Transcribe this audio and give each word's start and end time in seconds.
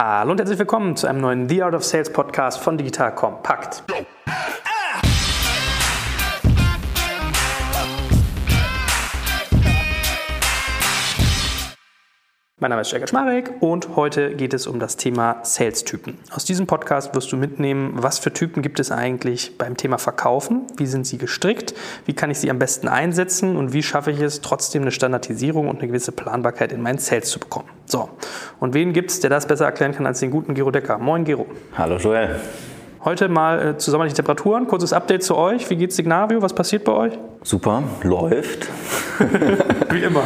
Hallo 0.00 0.30
und 0.30 0.38
herzlich 0.38 0.60
willkommen 0.60 0.94
zu 0.94 1.08
einem 1.08 1.20
neuen 1.20 1.48
The 1.48 1.60
Art 1.64 1.74
of 1.74 1.82
Sales 1.82 2.12
Podcast 2.12 2.60
von 2.60 2.78
Digital 2.78 3.12
Compact. 3.16 3.82
Mein 12.60 12.70
Name 12.70 12.82
ist 12.82 12.90
Jörg 12.90 13.08
Schmarek 13.08 13.52
und 13.60 13.94
heute 13.94 14.34
geht 14.34 14.52
es 14.52 14.66
um 14.66 14.80
das 14.80 14.96
Thema 14.96 15.36
Sales-Typen. 15.44 16.18
Aus 16.34 16.44
diesem 16.44 16.66
Podcast 16.66 17.14
wirst 17.14 17.30
du 17.30 17.36
mitnehmen, 17.36 17.92
was 17.94 18.18
für 18.18 18.32
Typen 18.32 18.62
gibt 18.62 18.80
es 18.80 18.90
eigentlich 18.90 19.56
beim 19.56 19.76
Thema 19.76 19.96
Verkaufen, 19.96 20.62
wie 20.76 20.86
sind 20.86 21.06
sie 21.06 21.18
gestrickt, 21.18 21.72
wie 22.06 22.14
kann 22.14 22.32
ich 22.32 22.40
sie 22.40 22.50
am 22.50 22.58
besten 22.58 22.88
einsetzen 22.88 23.56
und 23.56 23.72
wie 23.72 23.84
schaffe 23.84 24.10
ich 24.10 24.18
es, 24.18 24.40
trotzdem 24.40 24.82
eine 24.82 24.90
Standardisierung 24.90 25.68
und 25.68 25.78
eine 25.78 25.86
gewisse 25.86 26.10
Planbarkeit 26.10 26.72
in 26.72 26.82
meinen 26.82 26.98
Sales 26.98 27.30
zu 27.30 27.38
bekommen. 27.38 27.68
So, 27.86 28.08
und 28.58 28.74
wen 28.74 28.92
gibt 28.92 29.12
es, 29.12 29.20
der 29.20 29.30
das 29.30 29.46
besser 29.46 29.66
erklären 29.66 29.92
kann 29.92 30.06
als 30.06 30.18
den 30.18 30.32
guten 30.32 30.54
Gero 30.54 30.72
Decker? 30.72 30.98
Moin 30.98 31.24
Gero. 31.24 31.46
Hallo 31.76 31.96
Joel. 31.98 32.40
Heute 33.04 33.28
mal 33.28 33.68
äh, 33.68 33.78
zusammen 33.78 34.08
die 34.08 34.14
Temperaturen, 34.14 34.66
kurzes 34.66 34.92
Update 34.92 35.22
zu 35.22 35.36
euch. 35.36 35.70
Wie 35.70 35.76
geht's 35.76 35.94
Signavio? 35.94 36.42
Was 36.42 36.52
passiert 36.52 36.82
bei 36.82 36.92
euch? 36.92 37.12
Super, 37.44 37.84
läuft. 38.02 38.66
wie 39.90 40.02
immer. 40.02 40.24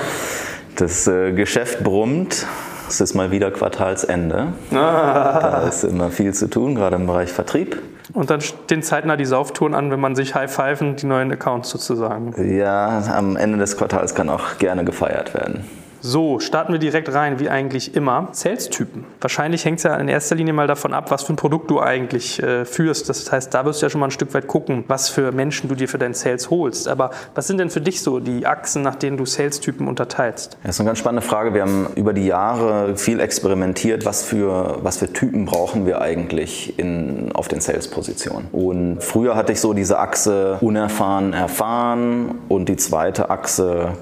Das 0.76 1.06
äh, 1.06 1.32
Geschäft 1.32 1.84
brummt. 1.84 2.46
Es 2.88 3.00
ist 3.00 3.14
mal 3.14 3.30
wieder 3.30 3.50
Quartalsende. 3.50 4.48
Ah. 4.70 5.40
Da 5.40 5.68
ist 5.68 5.84
immer 5.84 6.10
viel 6.10 6.34
zu 6.34 6.48
tun, 6.48 6.74
gerade 6.74 6.96
im 6.96 7.06
Bereich 7.06 7.32
Vertrieb. 7.32 7.80
Und 8.12 8.28
dann 8.30 8.40
stehen 8.40 8.82
zeitnah 8.82 9.16
die 9.16 9.24
Sauftouren 9.24 9.74
an, 9.74 9.90
wenn 9.90 10.00
man 10.00 10.14
sich 10.14 10.34
high-pfeifen, 10.34 10.96
die 10.96 11.06
neuen 11.06 11.32
Accounts 11.32 11.70
sozusagen. 11.70 12.34
Ja, 12.54 13.02
am 13.16 13.36
Ende 13.36 13.58
des 13.58 13.76
Quartals 13.76 14.14
kann 14.14 14.28
auch 14.28 14.58
gerne 14.58 14.84
gefeiert 14.84 15.32
werden. 15.32 15.64
So, 16.04 16.40
starten 16.40 16.72
wir 16.72 16.80
direkt 16.80 17.14
rein, 17.14 17.38
wie 17.38 17.48
eigentlich 17.48 17.94
immer. 17.94 18.26
Sales-Typen. 18.32 19.04
Wahrscheinlich 19.20 19.64
hängt 19.64 19.78
es 19.78 19.84
ja 19.84 19.94
in 19.94 20.08
erster 20.08 20.34
Linie 20.34 20.52
mal 20.52 20.66
davon 20.66 20.94
ab, 20.94 21.12
was 21.12 21.22
für 21.22 21.32
ein 21.32 21.36
Produkt 21.36 21.70
du 21.70 21.80
eigentlich 21.80 22.42
äh, 22.42 22.64
führst. 22.64 23.08
Das 23.08 23.30
heißt, 23.30 23.54
da 23.54 23.64
wirst 23.64 23.80
du 23.80 23.86
ja 23.86 23.90
schon 23.90 24.00
mal 24.00 24.08
ein 24.08 24.10
Stück 24.10 24.34
weit 24.34 24.48
gucken, 24.48 24.82
was 24.88 25.08
für 25.08 25.30
Menschen 25.30 25.68
du 25.68 25.76
dir 25.76 25.88
für 25.88 25.98
deinen 25.98 26.14
Sales 26.14 26.50
holst. 26.50 26.88
Aber 26.88 27.12
was 27.36 27.46
sind 27.46 27.58
denn 27.58 27.70
für 27.70 27.80
dich 27.80 28.02
so 28.02 28.18
die 28.18 28.46
Achsen, 28.46 28.82
nach 28.82 28.96
denen 28.96 29.16
du 29.16 29.24
Sales-Typen 29.26 29.86
unterteilst? 29.86 30.58
Das 30.64 30.74
ist 30.74 30.80
eine 30.80 30.88
ganz 30.88 30.98
spannende 30.98 31.22
Frage. 31.22 31.54
Wir 31.54 31.62
haben 31.62 31.86
über 31.94 32.12
die 32.12 32.26
Jahre 32.26 32.96
viel 32.96 33.20
experimentiert, 33.20 34.04
was 34.04 34.24
für, 34.24 34.78
was 34.82 34.96
für 34.96 35.12
Typen 35.12 35.44
brauchen 35.44 35.86
wir 35.86 36.00
eigentlich 36.00 36.80
in, 36.80 37.30
auf 37.32 37.46
den 37.46 37.60
Sales-Positionen. 37.60 38.48
Und 38.50 39.04
früher 39.04 39.36
hatte 39.36 39.52
ich 39.52 39.60
so 39.60 39.72
diese 39.72 40.00
Achse 40.00 40.58
unerfahren, 40.62 41.32
erfahren 41.32 42.40
und 42.48 42.68
die 42.68 42.76
zweite 42.76 43.30
Achse 43.30 43.92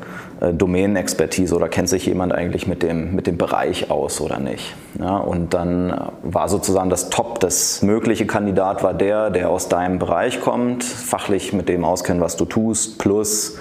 äh, 0.40 0.52
Domänenexpertise 0.52 1.54
oder 1.54 1.68
kennt 1.68 1.88
sich 1.88 2.06
jemand 2.06 2.32
eigentlich 2.32 2.66
mit 2.66 2.82
dem, 2.82 3.14
mit 3.14 3.26
dem 3.26 3.36
Bereich 3.36 3.90
aus 3.90 4.20
oder 4.20 4.38
nicht. 4.38 4.74
Ja, 4.98 5.18
und 5.18 5.54
dann 5.54 6.10
war 6.22 6.48
sozusagen 6.48 6.90
das 6.90 7.10
Top, 7.10 7.40
das 7.40 7.82
mögliche 7.82 8.26
Kandidat 8.26 8.82
war 8.82 8.94
der, 8.94 9.30
der 9.30 9.50
aus 9.50 9.68
deinem 9.68 9.98
Bereich 9.98 10.40
kommt, 10.40 10.84
fachlich 10.84 11.52
mit 11.52 11.68
dem 11.68 11.84
auskennt, 11.84 12.20
was 12.20 12.36
du 12.36 12.44
tust, 12.44 12.98
plus 12.98 13.58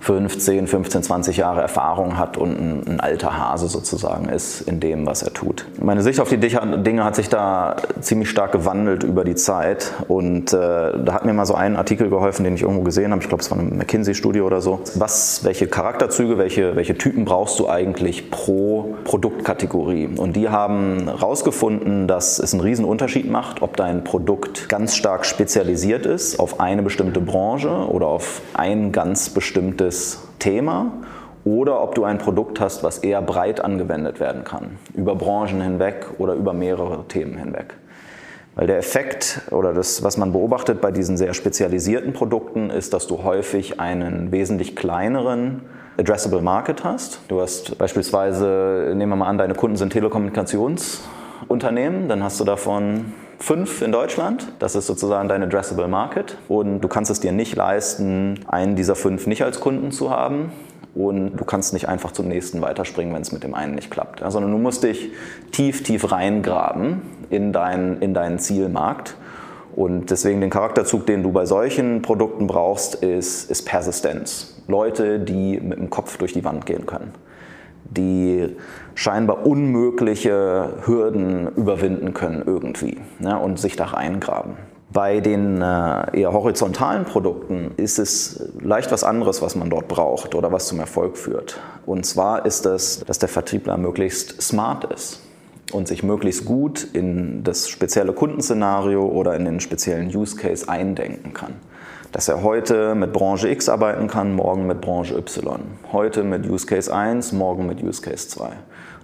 15, 0.00 0.66
15, 0.66 1.02
20 1.02 1.36
Jahre 1.36 1.60
Erfahrung 1.60 2.18
hat 2.18 2.36
und 2.36 2.58
ein, 2.58 2.86
ein, 2.86 3.00
alter 3.00 3.36
Hase 3.36 3.68
sozusagen 3.68 4.28
ist 4.28 4.62
in 4.62 4.80
dem, 4.80 5.06
was 5.06 5.22
er 5.22 5.32
tut. 5.32 5.66
Meine 5.80 6.02
Sicht 6.02 6.20
auf 6.20 6.28
die 6.28 6.38
Dinge 6.38 7.04
hat 7.04 7.16
sich 7.16 7.28
da 7.28 7.76
ziemlich 8.00 8.30
stark 8.30 8.52
gewandelt 8.52 9.02
über 9.02 9.24
die 9.24 9.34
Zeit 9.34 9.92
und 10.08 10.52
äh, 10.52 10.56
da 10.56 11.12
hat 11.12 11.24
mir 11.24 11.32
mal 11.32 11.46
so 11.46 11.54
ein 11.54 11.76
Artikel 11.76 12.10
geholfen, 12.10 12.44
den 12.44 12.54
ich 12.54 12.62
irgendwo 12.62 12.82
gesehen 12.82 13.10
habe. 13.12 13.22
Ich 13.22 13.28
glaube, 13.28 13.42
es 13.42 13.50
war 13.50 13.58
eine 13.58 13.70
McKinsey-Studie 13.70 14.40
oder 14.40 14.60
so. 14.60 14.80
Was, 14.94 15.44
welche 15.44 15.66
Charakterzüge, 15.66 16.38
welche, 16.38 16.76
welche 16.76 16.96
Typen 16.96 17.24
brauchst 17.24 17.58
du 17.58 17.68
eigentlich 17.68 18.30
pro 18.30 18.96
Produktkategorie? 19.04 20.08
Und 20.16 20.36
die 20.36 20.48
haben 20.48 21.04
herausgefunden, 21.06 22.06
dass 22.06 22.38
es 22.38 22.52
einen 22.52 22.62
riesen 22.62 22.84
Unterschied 22.84 23.30
macht, 23.30 23.62
ob 23.62 23.76
dein 23.76 24.04
Produkt 24.04 24.68
ganz 24.68 24.96
stark 24.96 25.26
spezialisiert 25.26 26.06
ist 26.06 26.38
auf 26.38 26.60
eine 26.60 26.82
bestimmte 26.82 27.20
Branche 27.20 27.68
oder 27.68 28.06
auf 28.06 28.40
ein 28.54 28.92
ganz 28.92 29.30
bestimmtes 29.30 29.87
spezielles 29.88 30.28
Thema 30.38 30.92
oder 31.44 31.82
ob 31.82 31.94
du 31.94 32.04
ein 32.04 32.18
Produkt 32.18 32.60
hast, 32.60 32.84
was 32.84 32.98
eher 32.98 33.22
breit 33.22 33.64
angewendet 33.64 34.20
werden 34.20 34.44
kann, 34.44 34.76
über 34.94 35.14
Branchen 35.14 35.62
hinweg 35.62 36.08
oder 36.18 36.34
über 36.34 36.52
mehrere 36.52 37.08
Themen 37.08 37.38
hinweg. 37.38 37.72
Weil 38.54 38.66
der 38.66 38.76
Effekt 38.78 39.40
oder 39.50 39.72
das, 39.72 40.02
was 40.02 40.18
man 40.18 40.32
beobachtet 40.32 40.80
bei 40.80 40.90
diesen 40.90 41.16
sehr 41.16 41.32
spezialisierten 41.32 42.12
Produkten, 42.12 42.70
ist, 42.70 42.92
dass 42.92 43.06
du 43.06 43.22
häufig 43.22 43.78
einen 43.80 44.32
wesentlich 44.32 44.74
kleineren 44.76 45.62
Addressable 45.96 46.42
Market 46.42 46.84
hast. 46.84 47.20
Du 47.28 47.40
hast 47.40 47.78
beispielsweise, 47.78 48.92
nehmen 48.94 49.12
wir 49.12 49.16
mal 49.16 49.28
an, 49.28 49.38
deine 49.38 49.54
Kunden 49.54 49.76
sind 49.76 49.92
Telekommunikationsunternehmen, 49.92 52.08
dann 52.08 52.22
hast 52.22 52.38
du 52.40 52.44
davon 52.44 53.14
fünf 53.38 53.82
in 53.82 53.92
Deutschland. 53.92 54.52
Das 54.58 54.74
ist 54.74 54.86
sozusagen 54.86 55.28
dein 55.28 55.42
Addressable 55.42 55.88
Market. 55.88 56.36
Und 56.48 56.80
du 56.80 56.88
kannst 56.88 57.10
es 57.10 57.20
dir 57.20 57.32
nicht 57.32 57.56
leisten, 57.56 58.40
einen 58.46 58.76
dieser 58.76 58.96
fünf 58.96 59.26
nicht 59.26 59.42
als 59.42 59.60
Kunden 59.60 59.92
zu 59.92 60.10
haben. 60.10 60.52
Und 60.94 61.36
du 61.36 61.44
kannst 61.44 61.72
nicht 61.72 61.88
einfach 61.88 62.12
zum 62.12 62.28
nächsten 62.28 62.60
weiterspringen, 62.60 63.14
wenn 63.14 63.22
es 63.22 63.30
mit 63.30 63.44
dem 63.44 63.54
einen 63.54 63.74
nicht 63.74 63.90
klappt. 63.90 64.20
Ja, 64.20 64.30
sondern 64.30 64.50
du 64.50 64.58
musst 64.58 64.82
dich 64.82 65.12
tief, 65.52 65.82
tief 65.82 66.10
reingraben 66.10 67.02
in, 67.30 67.52
dein, 67.52 67.98
in 68.00 68.14
deinen 68.14 68.38
Zielmarkt. 68.38 69.16
Und 69.76 70.10
deswegen 70.10 70.40
den 70.40 70.50
Charakterzug, 70.50 71.06
den 71.06 71.22
du 71.22 71.30
bei 71.30 71.46
solchen 71.46 72.02
Produkten 72.02 72.48
brauchst, 72.48 72.96
ist, 72.96 73.48
ist 73.48 73.62
Persistenz. 73.64 74.56
Leute, 74.66 75.20
die 75.20 75.60
mit 75.60 75.78
dem 75.78 75.88
Kopf 75.88 76.16
durch 76.16 76.32
die 76.32 76.44
Wand 76.44 76.66
gehen 76.66 76.84
können 76.84 77.12
die 77.90 78.56
scheinbar 78.94 79.46
unmögliche 79.46 80.74
Hürden 80.84 81.48
überwinden 81.56 82.14
können 82.14 82.42
irgendwie 82.44 82.98
ja, 83.20 83.36
und 83.36 83.58
sich 83.58 83.76
da 83.76 83.86
reingraben. 83.86 84.54
Bei 84.90 85.20
den 85.20 85.60
äh, 85.60 86.18
eher 86.18 86.32
horizontalen 86.32 87.04
Produkten 87.04 87.72
ist 87.76 87.98
es 87.98 88.50
leicht 88.60 88.90
was 88.90 89.04
anderes, 89.04 89.42
was 89.42 89.54
man 89.54 89.68
dort 89.68 89.86
braucht 89.86 90.34
oder 90.34 90.50
was 90.50 90.66
zum 90.66 90.80
Erfolg 90.80 91.18
führt. 91.18 91.60
Und 91.84 92.06
zwar 92.06 92.46
ist 92.46 92.64
es, 92.64 93.04
dass 93.06 93.18
der 93.18 93.28
Vertriebler 93.28 93.76
möglichst 93.76 94.40
smart 94.40 94.84
ist 94.84 95.20
und 95.72 95.88
sich 95.88 96.02
möglichst 96.02 96.46
gut 96.46 96.88
in 96.94 97.44
das 97.44 97.68
spezielle 97.68 98.14
Kundenszenario 98.14 99.04
oder 99.04 99.36
in 99.36 99.44
den 99.44 99.60
speziellen 99.60 100.08
Use 100.08 100.36
Case 100.36 100.66
eindenken 100.68 101.34
kann 101.34 101.54
dass 102.12 102.28
er 102.28 102.42
heute 102.42 102.94
mit 102.94 103.12
Branche 103.12 103.48
X 103.48 103.68
arbeiten 103.68 104.08
kann, 104.08 104.34
morgen 104.34 104.66
mit 104.66 104.80
Branche 104.80 105.16
Y. 105.16 105.60
Heute 105.92 106.22
mit 106.22 106.48
Use 106.48 106.66
Case 106.66 106.94
1, 106.94 107.32
morgen 107.32 107.66
mit 107.66 107.82
Use 107.82 108.00
Case 108.00 108.28
2. 108.28 108.50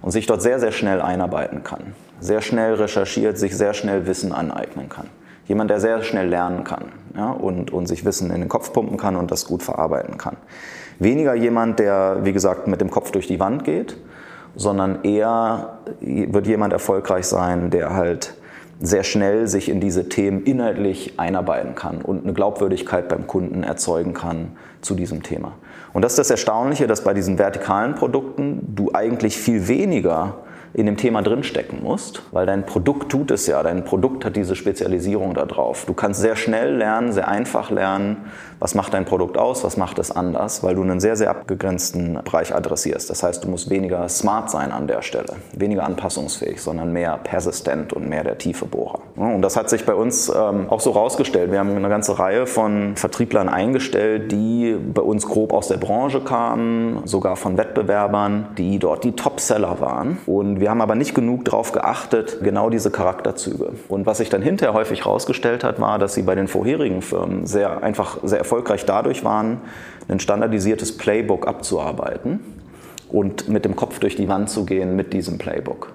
Und 0.01 0.11
sich 0.11 0.25
dort 0.25 0.41
sehr, 0.41 0.59
sehr 0.59 0.71
schnell 0.71 1.01
einarbeiten 1.01 1.63
kann. 1.63 1.93
Sehr 2.19 2.41
schnell 2.41 2.75
recherchiert, 2.75 3.37
sich 3.37 3.55
sehr 3.55 3.73
schnell 3.73 4.07
Wissen 4.07 4.31
aneignen 4.31 4.89
kann. 4.89 5.09
Jemand, 5.47 5.69
der 5.69 5.79
sehr 5.79 6.01
schnell 6.01 6.27
lernen 6.27 6.63
kann 6.63 6.85
ja, 7.15 7.29
und, 7.31 7.71
und 7.71 7.87
sich 7.87 8.05
Wissen 8.05 8.31
in 8.31 8.41
den 8.41 8.49
Kopf 8.49 8.73
pumpen 8.73 8.97
kann 8.97 9.15
und 9.15 9.29
das 9.29 9.45
gut 9.45 9.61
verarbeiten 9.61 10.17
kann. 10.17 10.37
Weniger 10.97 11.35
jemand, 11.35 11.79
der, 11.79 12.19
wie 12.23 12.33
gesagt, 12.33 12.67
mit 12.67 12.81
dem 12.81 12.89
Kopf 12.89 13.11
durch 13.11 13.27
die 13.27 13.39
Wand 13.39 13.63
geht, 13.63 13.97
sondern 14.55 15.03
eher 15.03 15.79
wird 15.99 16.47
jemand 16.47 16.73
erfolgreich 16.73 17.25
sein, 17.27 17.69
der 17.69 17.93
halt 17.93 18.35
sehr 18.81 19.03
schnell 19.03 19.47
sich 19.47 19.69
in 19.69 19.79
diese 19.79 20.09
Themen 20.09 20.43
inhaltlich 20.43 21.13
einarbeiten 21.17 21.75
kann 21.75 22.01
und 22.01 22.23
eine 22.23 22.33
Glaubwürdigkeit 22.33 23.07
beim 23.07 23.27
Kunden 23.27 23.63
erzeugen 23.63 24.13
kann 24.13 24.51
zu 24.81 24.95
diesem 24.95 25.23
Thema. 25.23 25.53
Und 25.93 26.01
das 26.01 26.13
ist 26.13 26.19
das 26.19 26.29
Erstaunliche, 26.29 26.87
dass 26.87 27.03
bei 27.03 27.13
diesen 27.13 27.37
vertikalen 27.37 27.95
Produkten 27.95 28.75
du 28.75 28.91
eigentlich 28.93 29.37
viel 29.37 29.67
weniger 29.67 30.39
in 30.75 30.85
dem 30.85 30.97
Thema 30.97 31.21
drinstecken 31.21 31.81
musst, 31.81 32.21
weil 32.31 32.45
dein 32.45 32.65
Produkt 32.65 33.09
tut 33.09 33.31
es 33.31 33.47
ja, 33.47 33.63
dein 33.63 33.85
Produkt 33.85 34.25
hat 34.25 34.35
diese 34.35 34.57
Spezialisierung 34.57 35.33
da 35.33 35.45
drauf. 35.45 35.85
Du 35.87 35.93
kannst 35.93 36.19
sehr 36.19 36.35
schnell 36.35 36.75
lernen, 36.75 37.13
sehr 37.13 37.29
einfach 37.29 37.71
lernen, 37.71 38.17
was 38.59 38.75
macht 38.75 38.93
dein 38.93 39.05
Produkt 39.05 39.37
aus, 39.37 39.63
was 39.63 39.77
macht 39.77 39.99
es 39.99 40.11
anders, 40.11 40.63
weil 40.63 40.75
du 40.75 40.81
einen 40.81 40.99
sehr, 40.99 41.15
sehr 41.15 41.29
abgegrenzten 41.29 42.19
Bereich 42.25 42.53
adressierst. 42.53 43.09
Das 43.09 43.23
heißt, 43.23 43.43
du 43.43 43.49
musst 43.49 43.69
weniger 43.69 44.07
smart 44.09 44.49
sein 44.49 44.71
an 44.71 44.87
der 44.87 45.01
Stelle, 45.01 45.35
weniger 45.53 45.85
anpassungsfähig, 45.85 46.61
sondern 46.61 46.91
mehr 46.91 47.19
persistent 47.23 47.93
und 47.93 48.09
mehr 48.09 48.23
der 48.23 48.37
tiefe 48.37 48.65
Bohrer. 48.65 48.99
Und 49.15 49.41
das 49.41 49.55
hat 49.55 49.69
sich 49.69 49.85
bei 49.85 49.93
uns 49.93 50.29
ähm, 50.29 50.69
auch 50.69 50.81
so 50.81 50.91
rausgestellt. 50.91 51.51
Wir 51.51 51.59
haben 51.59 51.75
eine 51.75 51.89
ganze 51.89 52.19
Reihe 52.19 52.47
von 52.47 52.95
Vertrieblern 52.95 53.47
eingestellt, 53.47 54.31
die 54.31 54.75
bei 54.93 55.01
uns 55.01 55.25
grob 55.25 55.53
aus 55.53 55.69
der 55.69 55.77
Branche 55.77 56.21
kamen, 56.21 57.01
sogar 57.05 57.35
von 57.37 57.57
Wettbewerbern, 57.57 58.47
die 58.57 58.79
dort 58.79 59.03
die 59.03 59.13
Topseller 59.13 59.79
waren. 59.79 60.17
Und 60.25 60.59
wir 60.59 60.64
haben 60.69 60.81
aber 60.81 60.95
nicht 60.95 61.13
genug 61.13 61.45
darauf 61.45 61.71
geachtet, 61.71 62.39
genau 62.41 62.69
diese 62.69 62.91
Charakterzüge. 62.91 63.73
Und 63.89 64.05
was 64.05 64.19
sich 64.19 64.29
dann 64.29 64.41
hinterher 64.41 64.73
häufig 64.73 65.05
herausgestellt 65.05 65.63
hat, 65.63 65.81
war, 65.81 65.99
dass 65.99 66.13
sie 66.13 66.21
bei 66.21 66.35
den 66.35 66.47
vorherigen 66.47 67.01
Firmen 67.01 67.45
sehr 67.45 67.83
einfach 67.83 68.19
sehr 68.23 68.39
erfolgreich 68.39 68.85
dadurch 68.85 69.23
waren, 69.23 69.61
ein 70.07 70.19
standardisiertes 70.19 70.97
Playbook 70.97 71.47
abzuarbeiten 71.47 72.39
und 73.09 73.49
mit 73.49 73.65
dem 73.65 73.75
Kopf 73.75 73.99
durch 73.99 74.15
die 74.15 74.29
Wand 74.29 74.49
zu 74.49 74.65
gehen 74.65 74.95
mit 74.95 75.13
diesem 75.13 75.37
Playbook. 75.37 75.93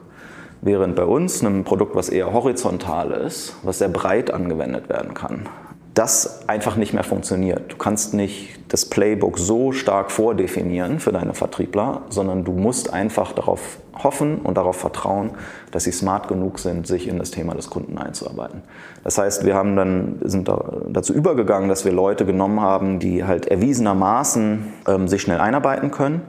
Während 0.63 0.95
bei 0.95 1.05
uns, 1.05 1.43
einem 1.43 1.65
Produkt, 1.65 1.95
was 1.95 2.11
eher 2.11 2.33
horizontal 2.35 3.13
ist, 3.13 3.57
was 3.63 3.79
sehr 3.79 3.89
breit 3.89 4.31
angewendet 4.31 4.91
werden 4.91 5.15
kann, 5.15 5.49
das 5.95 6.49
einfach 6.49 6.77
nicht 6.77 6.93
mehr 6.93 7.03
funktioniert. 7.03 7.73
Du 7.73 7.77
kannst 7.77 8.15
nicht 8.15 8.61
das 8.69 8.87
Playbook 8.87 9.39
so 9.39 9.73
stark 9.73 10.11
vordefinieren 10.11 11.01
für 11.01 11.13
deine 11.13 11.35
Vertriebler, 11.35 12.03
sondern 12.11 12.45
du 12.45 12.53
musst 12.53 12.93
einfach 12.93 13.33
darauf 13.33 13.79
hoffen 14.05 14.39
und 14.39 14.57
darauf 14.57 14.77
vertrauen, 14.77 15.33
dass 15.71 15.85
sie 15.85 15.93
smart 15.93 16.29
genug 16.29 16.59
sind, 16.59 16.87
sich 16.87 17.09
in 17.09 17.19
das 17.19 17.31
Thema 17.31 17.55
des 17.55 17.71
Kunden 17.71 17.99
einzuarbeiten. 17.99 18.63
Das 19.05 19.19
heißt, 19.19 19.45
wir 19.45 19.55
haben 19.55 19.77
dann, 19.77 20.19
sind 20.25 20.49
da 20.49 20.83
dazu 20.89 21.13
übergegangen, 21.13 21.69
dass 21.69 21.85
wir 21.85 21.93
Leute 21.93 22.27
genommen 22.27 22.61
haben, 22.61 22.99
die 22.99 23.25
halt 23.25 23.47
erwiesenermaßen 23.47 24.73
ähm, 24.87 25.09
sich 25.09 25.23
schnell 25.23 25.41
einarbeiten 25.41 25.91
können 25.91 26.23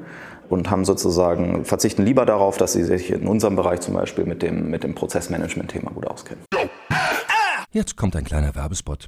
und 0.50 0.70
haben 0.70 0.86
sozusagen, 0.86 1.66
verzichten 1.66 2.04
lieber 2.04 2.26
darauf, 2.26 2.58
dass 2.58 2.74
sie 2.74 2.84
sich 2.84 3.12
in 3.12 3.28
unserem 3.28 3.56
Bereich 3.56 3.80
zum 3.82 3.94
Beispiel 3.94 4.26
mit 4.26 4.42
dem, 4.42 4.70
mit 4.70 4.84
dem 4.84 4.96
Prozessmanagement-Thema 4.96 5.92
gut 5.92 6.08
auskennen. 6.08 6.44
Jetzt 7.72 7.96
kommt 7.96 8.16
ein 8.18 8.26
kleiner 8.26 8.54
Werbespot. 8.54 9.08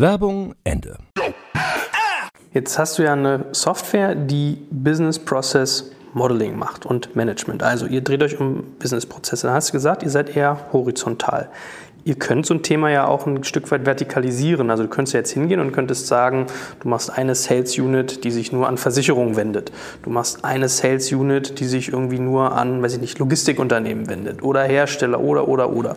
Werbung 0.00 0.54
Ende. 0.62 0.96
Jetzt 2.52 2.78
hast 2.78 2.98
du 2.98 3.02
ja 3.02 3.14
eine 3.14 3.46
Software, 3.50 4.14
die 4.14 4.58
Business 4.70 5.18
Process 5.18 5.90
Modeling 6.14 6.56
macht 6.56 6.86
und 6.86 7.16
Management. 7.16 7.64
Also 7.64 7.86
ihr 7.86 8.00
dreht 8.00 8.22
euch 8.22 8.38
um 8.38 8.62
Businessprozesse. 8.78 9.48
Da 9.48 9.54
hast 9.54 9.70
du 9.70 9.72
gesagt, 9.72 10.04
ihr 10.04 10.10
seid 10.10 10.36
eher 10.36 10.66
horizontal. 10.72 11.48
Ihr 12.04 12.14
könnt 12.14 12.46
so 12.46 12.54
ein 12.54 12.62
Thema 12.62 12.90
ja 12.90 13.06
auch 13.06 13.26
ein 13.26 13.42
Stück 13.42 13.70
weit 13.72 13.84
vertikalisieren. 13.84 14.70
Also 14.70 14.84
du 14.84 14.88
könntest 14.88 15.14
jetzt 15.14 15.32
hingehen 15.32 15.58
und 15.58 15.72
könntest 15.72 16.06
sagen, 16.06 16.46
du 16.80 16.88
machst 16.88 17.10
eine 17.10 17.34
Sales 17.34 17.76
Unit, 17.76 18.22
die 18.22 18.30
sich 18.30 18.52
nur 18.52 18.68
an 18.68 18.78
Versicherungen 18.78 19.36
wendet. 19.36 19.72
Du 20.04 20.10
machst 20.10 20.44
eine 20.44 20.68
Sales 20.68 21.12
Unit, 21.12 21.58
die 21.58 21.66
sich 21.66 21.92
irgendwie 21.92 22.20
nur 22.20 22.52
an, 22.56 22.82
weiß 22.82 22.94
ich 22.94 23.00
nicht, 23.00 23.18
Logistikunternehmen 23.18 24.08
wendet 24.08 24.44
oder 24.44 24.62
Hersteller 24.62 25.20
oder 25.20 25.48
oder 25.48 25.70
oder. 25.70 25.96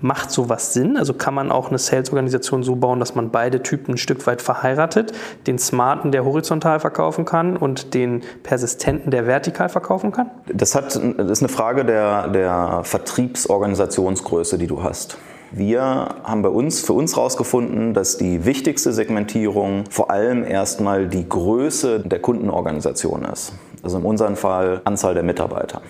Macht 0.00 0.30
sowas 0.30 0.72
Sinn? 0.72 0.96
Also 0.96 1.14
kann 1.14 1.34
man 1.34 1.50
auch 1.50 1.68
eine 1.68 1.78
Sales-Organisation 1.78 2.62
so 2.62 2.76
bauen, 2.76 3.00
dass 3.00 3.14
man 3.14 3.30
beide 3.30 3.62
Typen 3.62 3.94
ein 3.94 3.98
Stück 3.98 4.26
weit 4.26 4.42
verheiratet? 4.42 5.12
Den 5.46 5.58
Smarten, 5.58 6.12
der 6.12 6.24
horizontal 6.24 6.80
verkaufen 6.80 7.24
kann 7.24 7.56
und 7.56 7.94
den 7.94 8.22
Persistenten, 8.42 9.10
der 9.10 9.26
vertikal 9.26 9.68
verkaufen 9.68 10.12
kann? 10.12 10.30
Das, 10.52 10.74
hat, 10.74 10.94
das 10.94 11.30
ist 11.30 11.42
eine 11.42 11.48
Frage 11.48 11.84
der, 11.84 12.28
der 12.28 12.80
Vertriebsorganisationsgröße, 12.84 14.58
die 14.58 14.66
du 14.66 14.82
hast. 14.82 15.18
Wir 15.52 15.80
haben 16.24 16.42
bei 16.42 16.48
uns 16.48 16.80
für 16.80 16.92
uns 16.92 17.14
herausgefunden, 17.16 17.94
dass 17.94 18.18
die 18.18 18.44
wichtigste 18.44 18.92
Segmentierung 18.92 19.84
vor 19.90 20.10
allem 20.10 20.44
erstmal 20.44 21.06
die 21.06 21.28
Größe 21.28 22.00
der 22.00 22.18
Kundenorganisation 22.18 23.24
ist. 23.24 23.52
Also 23.82 23.98
in 23.98 24.04
unserem 24.04 24.36
Fall 24.36 24.80
Anzahl 24.84 25.14
der 25.14 25.22
Mitarbeiter. 25.22 25.82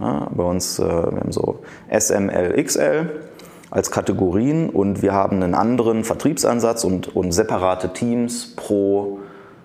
Ja, 0.00 0.28
bei 0.30 0.42
uns, 0.42 0.78
äh, 0.78 0.82
wir 0.82 1.20
haben 1.20 1.32
so 1.32 1.60
SML, 1.90 2.62
XL 2.62 3.08
als 3.70 3.90
Kategorien 3.90 4.70
und 4.70 5.02
wir 5.02 5.12
haben 5.12 5.42
einen 5.42 5.54
anderen 5.54 6.04
Vertriebsansatz 6.04 6.84
und, 6.84 7.14
und 7.14 7.32
separate 7.32 7.92
Teams 7.92 8.54
pro 8.56 9.18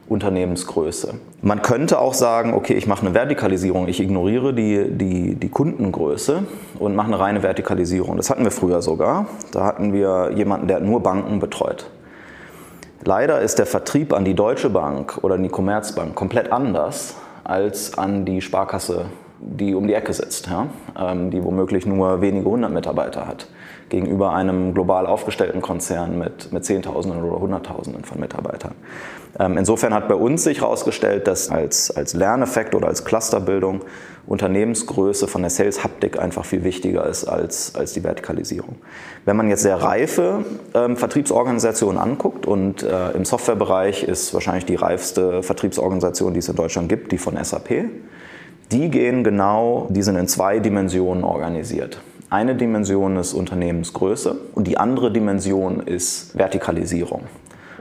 Unternehmensgröße. 0.09 1.15
Man 1.41 1.61
könnte 1.61 1.99
auch 1.99 2.13
sagen, 2.13 2.53
okay, 2.53 2.73
ich 2.73 2.87
mache 2.87 3.05
eine 3.05 3.15
Vertikalisierung, 3.15 3.87
ich 3.87 4.01
ignoriere 4.01 4.53
die, 4.53 4.89
die, 4.89 5.35
die 5.35 5.49
Kundengröße 5.49 6.43
und 6.79 6.95
mache 6.95 7.07
eine 7.07 7.19
reine 7.19 7.43
Vertikalisierung. 7.43 8.17
Das 8.17 8.29
hatten 8.29 8.43
wir 8.43 8.51
früher 8.51 8.81
sogar. 8.81 9.27
Da 9.51 9.65
hatten 9.65 9.93
wir 9.93 10.31
jemanden, 10.35 10.67
der 10.67 10.81
nur 10.81 11.01
Banken 11.01 11.39
betreut. 11.39 11.89
Leider 13.05 13.41
ist 13.41 13.59
der 13.59 13.65
Vertrieb 13.65 14.13
an 14.13 14.25
die 14.25 14.33
Deutsche 14.33 14.69
Bank 14.69 15.19
oder 15.21 15.35
an 15.35 15.43
die 15.43 15.49
Commerzbank 15.49 16.15
komplett 16.15 16.51
anders 16.51 17.15
als 17.43 17.97
an 17.97 18.23
die 18.23 18.41
Sparkasse, 18.41 19.05
die 19.39 19.75
um 19.75 19.87
die 19.87 19.93
Ecke 19.93 20.13
sitzt, 20.13 20.47
ja? 20.47 20.67
Ähm, 20.97 21.29
die 21.29 21.43
womöglich 21.43 21.85
nur 21.85 22.21
wenige 22.21 22.49
hundert 22.49 22.71
Mitarbeiter 22.71 23.27
hat 23.27 23.47
gegenüber 23.93 24.33
einem 24.33 24.73
global 24.73 25.05
aufgestellten 25.05 25.61
Konzern 25.61 26.17
mit, 26.17 26.51
mit 26.51 26.65
Zehntausenden 26.65 27.23
oder 27.23 27.39
Hunderttausenden 27.39 28.03
von 28.03 28.19
Mitarbeitern. 28.19 28.73
Ähm, 29.39 29.55
insofern 29.55 29.93
hat 29.93 30.07
bei 30.07 30.15
uns 30.15 30.43
sich 30.43 30.61
herausgestellt, 30.61 31.27
dass 31.27 31.51
als, 31.51 31.95
als 31.95 32.15
Lerneffekt 32.15 32.73
oder 32.73 32.87
als 32.87 33.05
Clusterbildung 33.05 33.81
Unternehmensgröße 34.25 35.27
von 35.27 35.41
der 35.41 35.51
Sales-Haptik 35.51 36.17
einfach 36.17 36.43
viel 36.43 36.63
wichtiger 36.63 37.05
ist 37.05 37.25
als, 37.25 37.75
als 37.75 37.93
die 37.93 38.03
Vertikalisierung. 38.03 38.77
Wenn 39.25 39.37
man 39.37 39.47
jetzt 39.49 39.61
sehr 39.61 39.75
reife 39.75 40.43
ähm, 40.73 40.97
Vertriebsorganisationen 40.97 42.01
anguckt 42.01 42.47
und 42.47 42.81
äh, 42.81 43.11
im 43.11 43.25
Softwarebereich 43.25 44.03
ist 44.03 44.33
wahrscheinlich 44.33 44.65
die 44.65 44.75
reifste 44.75 45.43
Vertriebsorganisation, 45.43 46.33
die 46.33 46.39
es 46.39 46.49
in 46.49 46.55
Deutschland 46.55 46.89
gibt, 46.89 47.11
die 47.11 47.19
von 47.19 47.37
SAP, 47.43 47.85
die 48.71 48.89
gehen 48.89 49.23
genau, 49.23 49.87
die 49.91 50.01
sind 50.01 50.15
in 50.15 50.27
zwei 50.27 50.57
Dimensionen 50.57 51.23
organisiert. 51.23 52.01
Eine 52.33 52.55
Dimension 52.55 53.15
ist 53.17 53.35
Unternehmensgröße 53.35 54.35
und 54.55 54.65
die 54.65 54.79
andere 54.79 55.11
Dimension 55.11 55.81
ist 55.81 56.35
Vertikalisierung. 56.35 57.25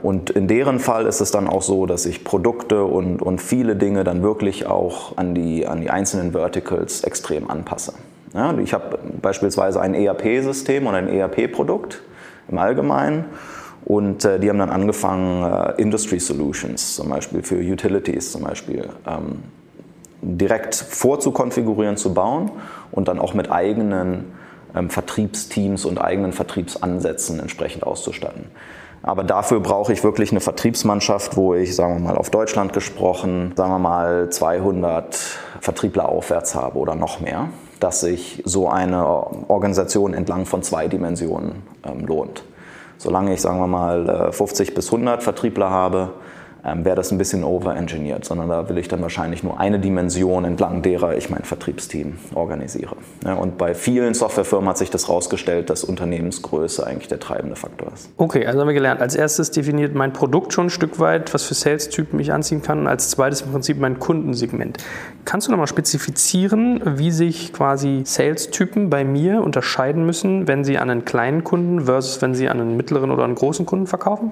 Und 0.03 0.29
in 0.29 0.47
deren 0.47 0.77
Fall 0.77 1.07
ist 1.07 1.21
es 1.21 1.31
dann 1.31 1.47
auch 1.47 1.63
so, 1.63 1.87
dass 1.87 2.05
ich 2.05 2.23
Produkte 2.23 2.83
und, 2.83 3.19
und 3.23 3.41
viele 3.41 3.75
Dinge 3.75 4.03
dann 4.03 4.21
wirklich 4.21 4.67
auch 4.67 5.17
an 5.17 5.33
die, 5.33 5.65
an 5.65 5.81
die 5.81 5.89
einzelnen 5.89 6.33
Verticals 6.33 7.03
extrem 7.03 7.49
anpasse. 7.49 7.93
Ja, 8.35 8.55
ich 8.59 8.75
habe 8.75 8.99
beispielsweise 9.23 9.81
ein 9.81 9.95
ERP-System 9.95 10.85
und 10.85 10.93
ein 10.93 11.07
ERP-Produkt 11.07 12.03
im 12.47 12.59
Allgemeinen. 12.59 13.25
Und 13.85 14.23
äh, 14.23 14.39
die 14.39 14.49
haben 14.51 14.59
dann 14.59 14.69
angefangen, 14.69 15.51
äh, 15.51 15.81
Industry 15.81 16.19
Solutions, 16.19 16.93
zum 16.93 17.09
Beispiel 17.09 17.41
für 17.41 17.55
Utilities 17.57 18.31
zum 18.31 18.43
Beispiel, 18.43 18.87
ähm, 19.07 19.39
direkt 20.21 20.75
vorzukonfigurieren, 20.75 21.97
zu 21.97 22.13
bauen 22.13 22.51
und 22.91 23.07
dann 23.07 23.17
auch 23.17 23.33
mit 23.33 23.51
eigenen 23.51 24.42
Vertriebsteams 24.89 25.85
und 25.85 25.99
eigenen 25.99 26.33
Vertriebsansätzen 26.33 27.39
entsprechend 27.39 27.83
auszustatten. 27.83 28.45
Aber 29.03 29.25
dafür 29.25 29.59
brauche 29.59 29.91
ich 29.91 30.03
wirklich 30.03 30.31
eine 30.31 30.39
Vertriebsmannschaft, 30.39 31.35
wo 31.35 31.53
ich, 31.53 31.75
sagen 31.75 31.95
wir 31.95 31.99
mal, 31.99 32.17
auf 32.17 32.29
Deutschland 32.29 32.71
gesprochen, 32.71 33.51
sagen 33.55 33.71
wir 33.71 33.79
mal 33.79 34.29
200 34.29 35.15
Vertriebler 35.59 36.07
aufwärts 36.07 36.55
habe 36.55 36.79
oder 36.79 36.95
noch 36.95 37.19
mehr, 37.19 37.49
dass 37.81 37.99
sich 37.99 38.41
so 38.45 38.69
eine 38.69 39.05
Organisation 39.05 40.13
entlang 40.13 40.45
von 40.45 40.63
zwei 40.63 40.87
Dimensionen 40.87 41.63
ähm, 41.85 42.05
lohnt. 42.05 42.43
Solange 42.97 43.33
ich, 43.33 43.41
sagen 43.41 43.59
wir 43.59 43.67
mal, 43.67 44.31
50 44.31 44.69
äh, 44.69 44.71
bis 44.71 44.85
100 44.85 45.21
Vertriebler 45.21 45.69
habe, 45.69 46.13
ähm, 46.65 46.85
wäre 46.85 46.95
das 46.95 47.11
ein 47.11 47.17
bisschen 47.17 47.43
overengineert, 47.43 48.25
sondern 48.25 48.49
da 48.49 48.69
will 48.69 48.77
ich 48.77 48.87
dann 48.87 49.01
wahrscheinlich 49.01 49.43
nur 49.43 49.59
eine 49.59 49.79
Dimension 49.79 50.45
entlang 50.45 50.81
derer 50.81 51.15
ich 51.17 51.29
mein 51.29 51.43
Vertriebsteam 51.43 52.13
organisiere. 52.35 52.95
Ja, 53.25 53.33
und 53.35 53.57
bei 53.57 53.73
vielen 53.73 54.13
Softwarefirmen 54.13 54.69
hat 54.69 54.77
sich 54.77 54.89
das 54.89 55.07
herausgestellt, 55.07 55.69
dass 55.69 55.83
Unternehmensgröße 55.83 56.85
eigentlich 56.85 57.07
der 57.07 57.19
treibende 57.19 57.55
Faktor 57.55 57.91
ist. 57.93 58.09
Okay, 58.17 58.45
also 58.45 58.59
haben 58.59 58.67
wir 58.67 58.73
gelernt, 58.73 59.01
als 59.01 59.15
erstes 59.15 59.51
definiert 59.51 59.93
mein 59.93 60.13
Produkt 60.13 60.53
schon 60.53 60.67
ein 60.67 60.69
Stück 60.69 60.99
weit, 60.99 61.33
was 61.33 61.43
für 61.43 61.53
Sales-Typen 61.53 62.19
ich 62.19 62.31
anziehen 62.31 62.61
kann, 62.61 62.79
und 62.79 62.87
als 62.87 63.09
zweites 63.09 63.41
im 63.41 63.51
Prinzip 63.51 63.79
mein 63.79 63.99
Kundensegment. 63.99 64.77
Kannst 65.25 65.47
du 65.47 65.51
nochmal 65.51 65.67
spezifizieren, 65.67 66.81
wie 66.97 67.11
sich 67.11 67.53
quasi 67.53 68.03
Sales-Typen 68.05 68.89
bei 68.89 69.03
mir 69.03 69.41
unterscheiden 69.41 70.05
müssen, 70.05 70.47
wenn 70.47 70.63
sie 70.63 70.77
an 70.77 70.89
einen 70.89 71.05
kleinen 71.05 71.43
Kunden 71.43 71.81
versus 71.81 72.21
wenn 72.21 72.33
sie 72.33 72.47
an 72.49 72.59
einen 72.59 72.77
mittleren 72.77 73.11
oder 73.11 73.25
einen 73.25 73.35
großen 73.35 73.65
Kunden 73.65 73.87
verkaufen? 73.87 74.31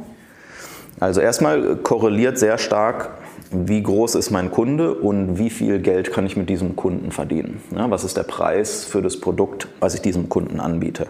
Also 1.01 1.19
erstmal 1.19 1.77
korreliert 1.77 2.37
sehr 2.37 2.59
stark, 2.59 3.09
wie 3.49 3.81
groß 3.81 4.13
ist 4.13 4.29
mein 4.29 4.51
Kunde 4.51 4.93
und 4.93 5.39
wie 5.39 5.49
viel 5.49 5.79
Geld 5.79 6.13
kann 6.13 6.27
ich 6.27 6.37
mit 6.37 6.47
diesem 6.47 6.75
Kunden 6.75 7.11
verdienen. 7.11 7.59
Ja, 7.75 7.89
was 7.89 8.03
ist 8.03 8.17
der 8.17 8.23
Preis 8.23 8.85
für 8.85 9.01
das 9.01 9.19
Produkt, 9.19 9.67
was 9.79 9.95
ich 9.95 10.01
diesem 10.01 10.29
Kunden 10.29 10.59
anbiete. 10.59 11.07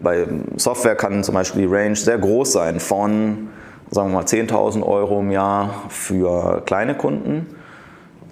Bei 0.00 0.26
Software 0.56 0.94
kann 0.94 1.24
zum 1.24 1.34
Beispiel 1.34 1.66
die 1.66 1.74
Range 1.74 1.96
sehr 1.96 2.18
groß 2.18 2.52
sein 2.52 2.80
von 2.80 3.48
sagen 3.90 4.10
wir 4.10 4.18
mal 4.18 4.24
10.000 4.24 4.82
Euro 4.82 5.20
im 5.20 5.30
Jahr 5.30 5.84
für 5.88 6.62
kleine 6.66 6.94
Kunden 6.94 7.46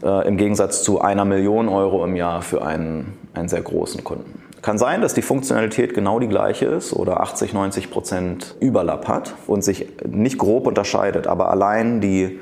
äh, 0.03 0.29
im 0.29 0.37
Gegensatz 0.37 0.83
zu 0.83 1.01
einer 1.01 1.25
Million 1.25 1.71
Euro 1.71 2.05
im 2.05 2.17
Jahr 2.17 2.43
für 2.43 2.63
einen, 2.67 3.15
einen 3.33 3.49
sehr 3.49 3.63
großen 3.63 4.05
Kunden. 4.05 4.43
Kann 4.63 4.79
sein, 4.79 5.01
dass 5.01 5.13
die 5.13 5.23
Funktionalität 5.23 5.93
genau 5.93 6.21
die 6.21 6.29
gleiche 6.29 6.67
ist 6.67 6.93
oder 6.93 7.21
80, 7.21 7.53
90 7.53 7.91
Prozent 7.91 8.55
Überlapp 8.61 9.09
hat 9.09 9.35
und 9.49 9.65
sich 9.65 9.89
nicht 10.09 10.39
grob 10.39 10.69
unterscheidet, 10.69 11.27
aber 11.27 11.51
allein 11.51 12.01
die, 12.01 12.39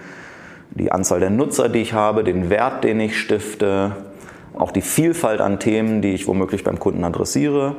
die 0.73 0.93
Anzahl 0.93 1.19
der 1.19 1.31
Nutzer, 1.31 1.71
die 1.71 1.81
ich 1.81 1.95
habe, 1.95 2.23
den 2.23 2.50
Wert, 2.50 2.85
den 2.85 3.00
ich 3.00 3.19
stifte, 3.19 3.93
auch 4.53 4.71
die 4.71 4.83
Vielfalt 4.83 5.41
an 5.41 5.59
Themen, 5.59 6.03
die 6.03 6.12
ich 6.12 6.27
womöglich 6.27 6.62
beim 6.62 6.79
Kunden 6.79 7.05
adressiere, 7.05 7.77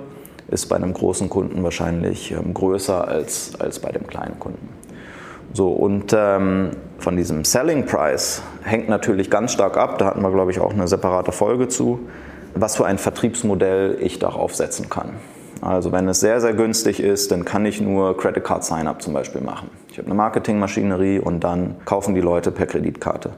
ist 0.50 0.66
bei 0.68 0.76
einem 0.76 0.94
großen 0.94 1.30
Kunden 1.30 1.64
wahrscheinlich 1.64 2.32
ähm, 2.32 2.56
größer 2.56 3.08
als, 3.08 3.54
als 3.60 3.78
bei 3.78 3.92
dem 3.92 4.08
kleinen 4.08 4.40
Kunden. 4.40 4.70
So, 5.54 5.70
und 5.70 6.16
ähm, 6.18 6.72
von 6.98 7.16
diesem 7.16 7.44
Selling 7.44 7.86
Price 7.86 8.42
hängt 8.64 8.90
natürlich 8.90 9.30
ganz 9.30 9.54
stark 9.54 9.78
ab, 9.78 10.00
da 10.00 10.06
hatten 10.06 10.22
wir, 10.24 10.32
glaube 10.32 10.50
ich, 10.50 10.60
auch 10.60 10.74
eine 10.74 10.88
separate 10.88 11.32
Folge 11.32 11.68
zu, 11.68 12.08
was 12.55 12.75
für 12.75 12.86
ein 12.86 12.98
Vertriebsmodell 12.98 13.98
ich 14.00 14.20
darauf 14.20 14.55
setzen 14.55 14.89
kann. 14.89 15.13
Also 15.62 15.91
wenn 15.91 16.08
es 16.08 16.20
sehr, 16.20 16.41
sehr 16.41 16.53
günstig 16.53 17.00
ist, 17.00 17.31
dann 17.31 17.46
kann 17.46 17.65
ich 17.65 17.81
nur 17.81 18.17
Credit 18.17 18.43
Card 18.43 18.63
Sign-up 18.63 19.01
zum 19.01 19.13
Beispiel 19.13 19.41
machen. 19.41 19.70
Ich 19.91 19.98
habe 19.98 20.08
eine 20.08 20.15
Marketingmaschinerie 20.15 21.20
und 21.20 21.43
dann 21.43 21.75
kaufen 21.86 22.15
die 22.15 22.22
Leute 22.22 22.51
per 22.51 22.65
Kreditkarte. 22.65 23.31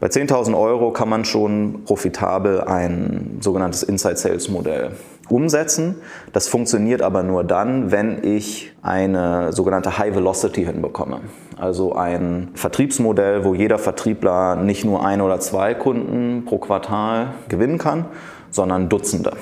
Bei 0.00 0.06
10.000 0.06 0.56
Euro 0.56 0.92
kann 0.92 1.08
man 1.08 1.24
schon 1.24 1.82
profitabel 1.84 2.60
ein 2.60 3.38
sogenanntes 3.40 3.82
Inside 3.82 4.16
Sales 4.16 4.48
Modell 4.48 4.92
umsetzen. 5.28 5.96
Das 6.32 6.46
funktioniert 6.46 7.02
aber 7.02 7.24
nur 7.24 7.42
dann, 7.42 7.90
wenn 7.90 8.22
ich 8.22 8.72
eine 8.80 9.52
sogenannte 9.52 9.98
High 9.98 10.14
Velocity 10.14 10.64
hinbekomme. 10.64 11.20
Also 11.56 11.96
ein 11.96 12.50
Vertriebsmodell, 12.54 13.44
wo 13.44 13.54
jeder 13.54 13.78
Vertriebler 13.78 14.54
nicht 14.54 14.84
nur 14.84 15.04
ein 15.04 15.20
oder 15.20 15.40
zwei 15.40 15.74
Kunden 15.74 16.44
pro 16.44 16.58
Quartal 16.58 17.34
gewinnen 17.48 17.78
kann, 17.78 18.04
sondern 18.50 18.88
Dutzende. 18.88 19.32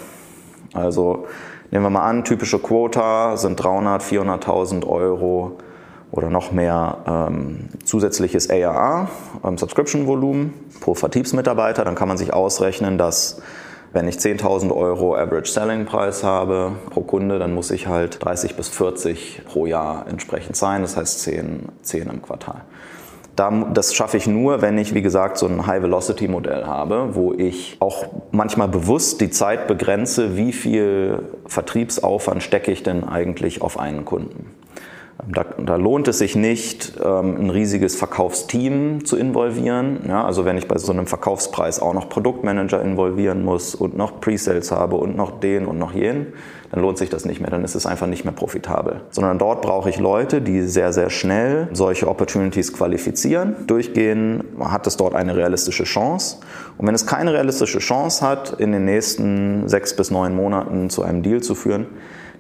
Also 0.73 1.27
nehmen 1.71 1.85
wir 1.85 1.91
mal 1.91 2.07
an, 2.09 2.25
typische 2.25 2.59
Quota 2.59 3.37
sind 3.37 3.57
300, 3.57 4.03
400.000 4.03 4.87
Euro 4.87 5.59
oder 6.11 6.31
noch 6.31 6.53
mehr 6.53 6.99
ähm, 7.07 7.69
zusätzliches 7.85 8.49
ARA, 8.51 9.09
ähm, 9.45 9.59
Subscription-Volumen 9.59 10.55
pro 10.81 10.95
Vertriebsmitarbeiter. 10.95 11.85
Dann 11.85 11.95
kann 11.95 12.09
man 12.09 12.17
sich 12.17 12.33
ausrechnen, 12.33 12.99
dass 12.99 13.43
wenn 13.93 14.09
ich 14.09 14.17
10.000 14.17 14.75
Euro 14.75 15.17
Average 15.17 15.51
Selling 15.51 15.87
Preis 15.87 16.23
habe 16.23 16.73
pro 16.91 17.01
Kunde, 17.01 17.39
dann 17.39 17.55
muss 17.55 17.71
ich 17.71 17.87
halt 17.87 18.23
30 18.25 18.57
bis 18.57 18.69
40 18.69 19.43
pro 19.47 19.67
Jahr 19.67 20.07
entsprechend 20.09 20.57
sein. 20.57 20.83
Das 20.83 20.97
heißt 20.97 21.21
10, 21.21 21.69
10 21.83 22.09
im 22.11 22.23
Quartal. 22.23 22.63
Das 23.37 23.95
schaffe 23.95 24.17
ich 24.17 24.27
nur, 24.27 24.63
wenn 24.63 24.79
ich, 24.79 24.95
wie 24.95 25.03
gesagt, 25.03 25.37
so 25.37 25.47
ein 25.47 25.67
High-Velocity-Modell 25.67 26.67
habe, 26.67 27.11
wo 27.13 27.35
ich 27.35 27.77
auch 27.81 28.07
manchmal 28.33 28.69
bewusst 28.69 29.21
die 29.21 29.29
Zeit 29.29 29.67
begrenze, 29.67 30.39
wie 30.39 30.53
viel 30.53 31.19
Vertriebsaufwand 31.47 32.43
stecke 32.43 32.73
ich 32.73 32.83
denn 32.83 33.05
eigentlich 33.05 33.61
auf 33.61 33.79
einen 33.79 34.07
Kunden. 34.07 34.47
Da, 35.29 35.45
da, 35.59 35.77
lohnt 35.77 36.09
es 36.09 36.19
sich 36.19 36.37
nicht, 36.37 36.93
ähm, 37.03 37.37
ein 37.41 37.51
riesiges 37.51 37.97
Verkaufsteam 37.97 39.05
zu 39.05 39.17
involvieren. 39.17 40.01
Ja, 40.07 40.25
also 40.25 40.45
wenn 40.45 40.59
ich 40.59 40.69
bei 40.69 40.79
so 40.79 40.93
einem 40.93 41.07
Verkaufspreis 41.07 41.81
auch 41.81 41.95
noch 41.95 42.09
Produktmanager 42.09 42.83
involvieren 42.83 43.43
muss 43.45 43.75
und 43.75 43.97
noch 43.97 44.21
Pre-Sales 44.21 44.71
habe 44.73 44.97
und 44.97 45.17
noch 45.17 45.41
den 45.41 45.67
und 45.67 45.79
noch 45.79 45.93
jenen, 45.93 46.35
dann 46.71 46.81
lohnt 46.81 46.99
sich 46.99 47.11
das 47.11 47.25
nicht 47.25 47.41
mehr. 47.41 47.51
Dann 47.51 47.65
ist 47.65 47.75
es 47.75 47.87
einfach 47.87 48.07
nicht 48.07 48.25
mehr 48.25 48.35
profitabel. 48.35 49.03
Sondern 49.11 49.39
dort 49.39 49.63
brauche 49.63 49.89
ich 49.91 49.99
Leute, 49.99 50.41
die 50.41 50.63
sehr, 50.63 50.93
sehr 50.93 51.11
schnell 51.11 51.69
solche 51.73 52.09
Opportunities 52.09 52.73
qualifizieren. 52.73 53.57
Durchgehen 53.67 54.45
hat 54.61 54.87
es 54.87 54.97
dort 54.97 55.15
eine 55.15 55.37
realistische 55.37 55.85
Chance. 55.85 56.39
Und 56.79 56.87
wenn 56.87 56.95
es 56.95 57.07
keine 57.07 57.33
realistische 57.33 57.79
Chance 57.79 58.27
hat, 58.27 58.61
in 58.61 58.73
den 58.73 58.85
nächsten 58.85 59.69
sechs 59.69 59.95
bis 59.95 60.11
neun 60.11 60.35
Monaten 60.35 60.91
zu 60.91 61.03
einem 61.03 61.23
Deal 61.23 61.43
zu 61.43 61.55
führen, 61.55 61.87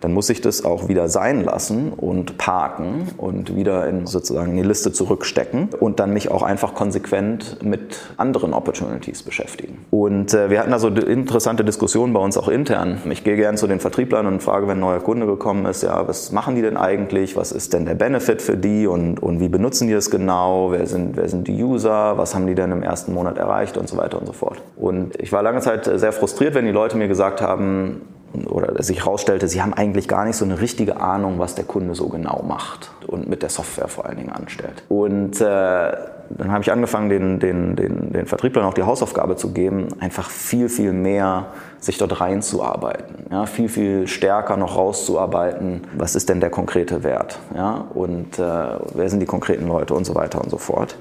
dann 0.00 0.12
muss 0.12 0.30
ich 0.30 0.40
das 0.40 0.64
auch 0.64 0.88
wieder 0.88 1.08
sein 1.08 1.44
lassen 1.44 1.92
und 1.92 2.38
parken 2.38 3.08
und 3.16 3.56
wieder 3.56 3.86
in 3.88 4.06
sozusagen 4.06 4.54
die 4.56 4.62
Liste 4.62 4.92
zurückstecken 4.92 5.70
und 5.80 6.00
dann 6.00 6.12
mich 6.12 6.30
auch 6.30 6.42
einfach 6.42 6.74
konsequent 6.74 7.62
mit 7.62 8.00
anderen 8.16 8.52
Opportunities 8.52 9.22
beschäftigen. 9.22 9.78
Und 9.90 10.34
äh, 10.34 10.50
wir 10.50 10.60
hatten 10.60 10.70
da 10.70 10.78
so 10.78 10.88
interessante 10.88 11.64
Diskussionen 11.64 12.12
bei 12.12 12.20
uns 12.20 12.36
auch 12.36 12.48
intern. 12.48 12.98
Ich 13.10 13.24
gehe 13.24 13.36
gerne 13.36 13.58
zu 13.58 13.66
den 13.66 13.80
Vertrieblern 13.80 14.26
und 14.26 14.42
frage, 14.42 14.68
wenn 14.68 14.78
ein 14.78 14.80
neuer 14.80 15.00
Kunde 15.00 15.26
gekommen 15.26 15.66
ist, 15.66 15.82
ja, 15.82 16.06
was 16.06 16.32
machen 16.32 16.54
die 16.54 16.62
denn 16.62 16.76
eigentlich? 16.76 17.36
Was 17.36 17.52
ist 17.52 17.72
denn 17.72 17.86
der 17.86 17.94
Benefit 17.94 18.42
für 18.42 18.56
die 18.56 18.86
und, 18.86 19.22
und 19.22 19.40
wie 19.40 19.48
benutzen 19.48 19.88
die 19.88 19.94
das 19.94 20.10
genau? 20.10 20.72
Wer 20.72 20.86
sind, 20.86 21.16
wer 21.16 21.28
sind 21.28 21.48
die 21.48 21.62
User? 21.62 22.18
Was 22.18 22.34
haben 22.34 22.46
die 22.46 22.54
denn 22.54 22.72
im 22.72 22.82
ersten 22.82 23.14
Monat 23.14 23.38
erreicht 23.38 23.76
und 23.76 23.88
so 23.88 23.96
weiter 23.96 24.18
und 24.18 24.26
so 24.26 24.32
fort. 24.32 24.62
Und 24.76 25.20
ich 25.20 25.32
war 25.32 25.42
lange 25.42 25.60
Zeit 25.60 25.84
sehr 25.84 26.12
frustriert, 26.12 26.54
wenn 26.54 26.64
die 26.64 26.72
Leute 26.72 26.96
mir 26.96 27.08
gesagt 27.08 27.40
haben, 27.40 28.02
oder 28.44 28.82
sich 28.82 29.00
herausstellte, 29.00 29.48
sie 29.48 29.62
haben 29.62 29.72
eigentlich 29.72 30.08
gar 30.08 30.24
nicht 30.24 30.36
so 30.36 30.44
eine 30.44 30.60
richtige 30.60 31.00
Ahnung, 31.00 31.38
was 31.38 31.54
der 31.54 31.64
Kunde 31.64 31.94
so 31.94 32.08
genau 32.08 32.44
macht 32.46 32.90
und 33.06 33.28
mit 33.28 33.42
der 33.42 33.48
Software 33.48 33.88
vor 33.88 34.06
allen 34.06 34.18
Dingen 34.18 34.32
anstellt. 34.32 34.82
Und 34.88 35.40
äh, 35.40 35.44
dann 35.44 36.50
habe 36.50 36.62
ich 36.62 36.72
angefangen, 36.72 37.08
den, 37.08 37.38
den, 37.38 37.76
den, 37.76 38.12
den 38.12 38.26
Vertrieblern 38.26 38.64
auch 38.64 38.74
die 38.74 38.82
Hausaufgabe 38.82 39.36
zu 39.36 39.52
geben, 39.52 39.88
einfach 40.00 40.28
viel, 40.28 40.68
viel 40.68 40.92
mehr 40.92 41.46
sich 41.78 41.98
dort 41.98 42.20
reinzuarbeiten, 42.20 43.26
ja, 43.30 43.46
viel, 43.46 43.68
viel 43.68 44.08
stärker 44.08 44.56
noch 44.56 44.76
rauszuarbeiten, 44.76 45.82
was 45.96 46.16
ist 46.16 46.28
denn 46.28 46.40
der 46.40 46.50
konkrete 46.50 47.04
Wert 47.04 47.38
ja, 47.54 47.84
und 47.94 48.38
äh, 48.38 48.42
wer 48.42 49.08
sind 49.08 49.20
die 49.20 49.26
konkreten 49.26 49.68
Leute 49.68 49.94
und 49.94 50.04
so 50.04 50.14
weiter 50.14 50.40
und 50.40 50.50
so 50.50 50.58
fort. 50.58 50.96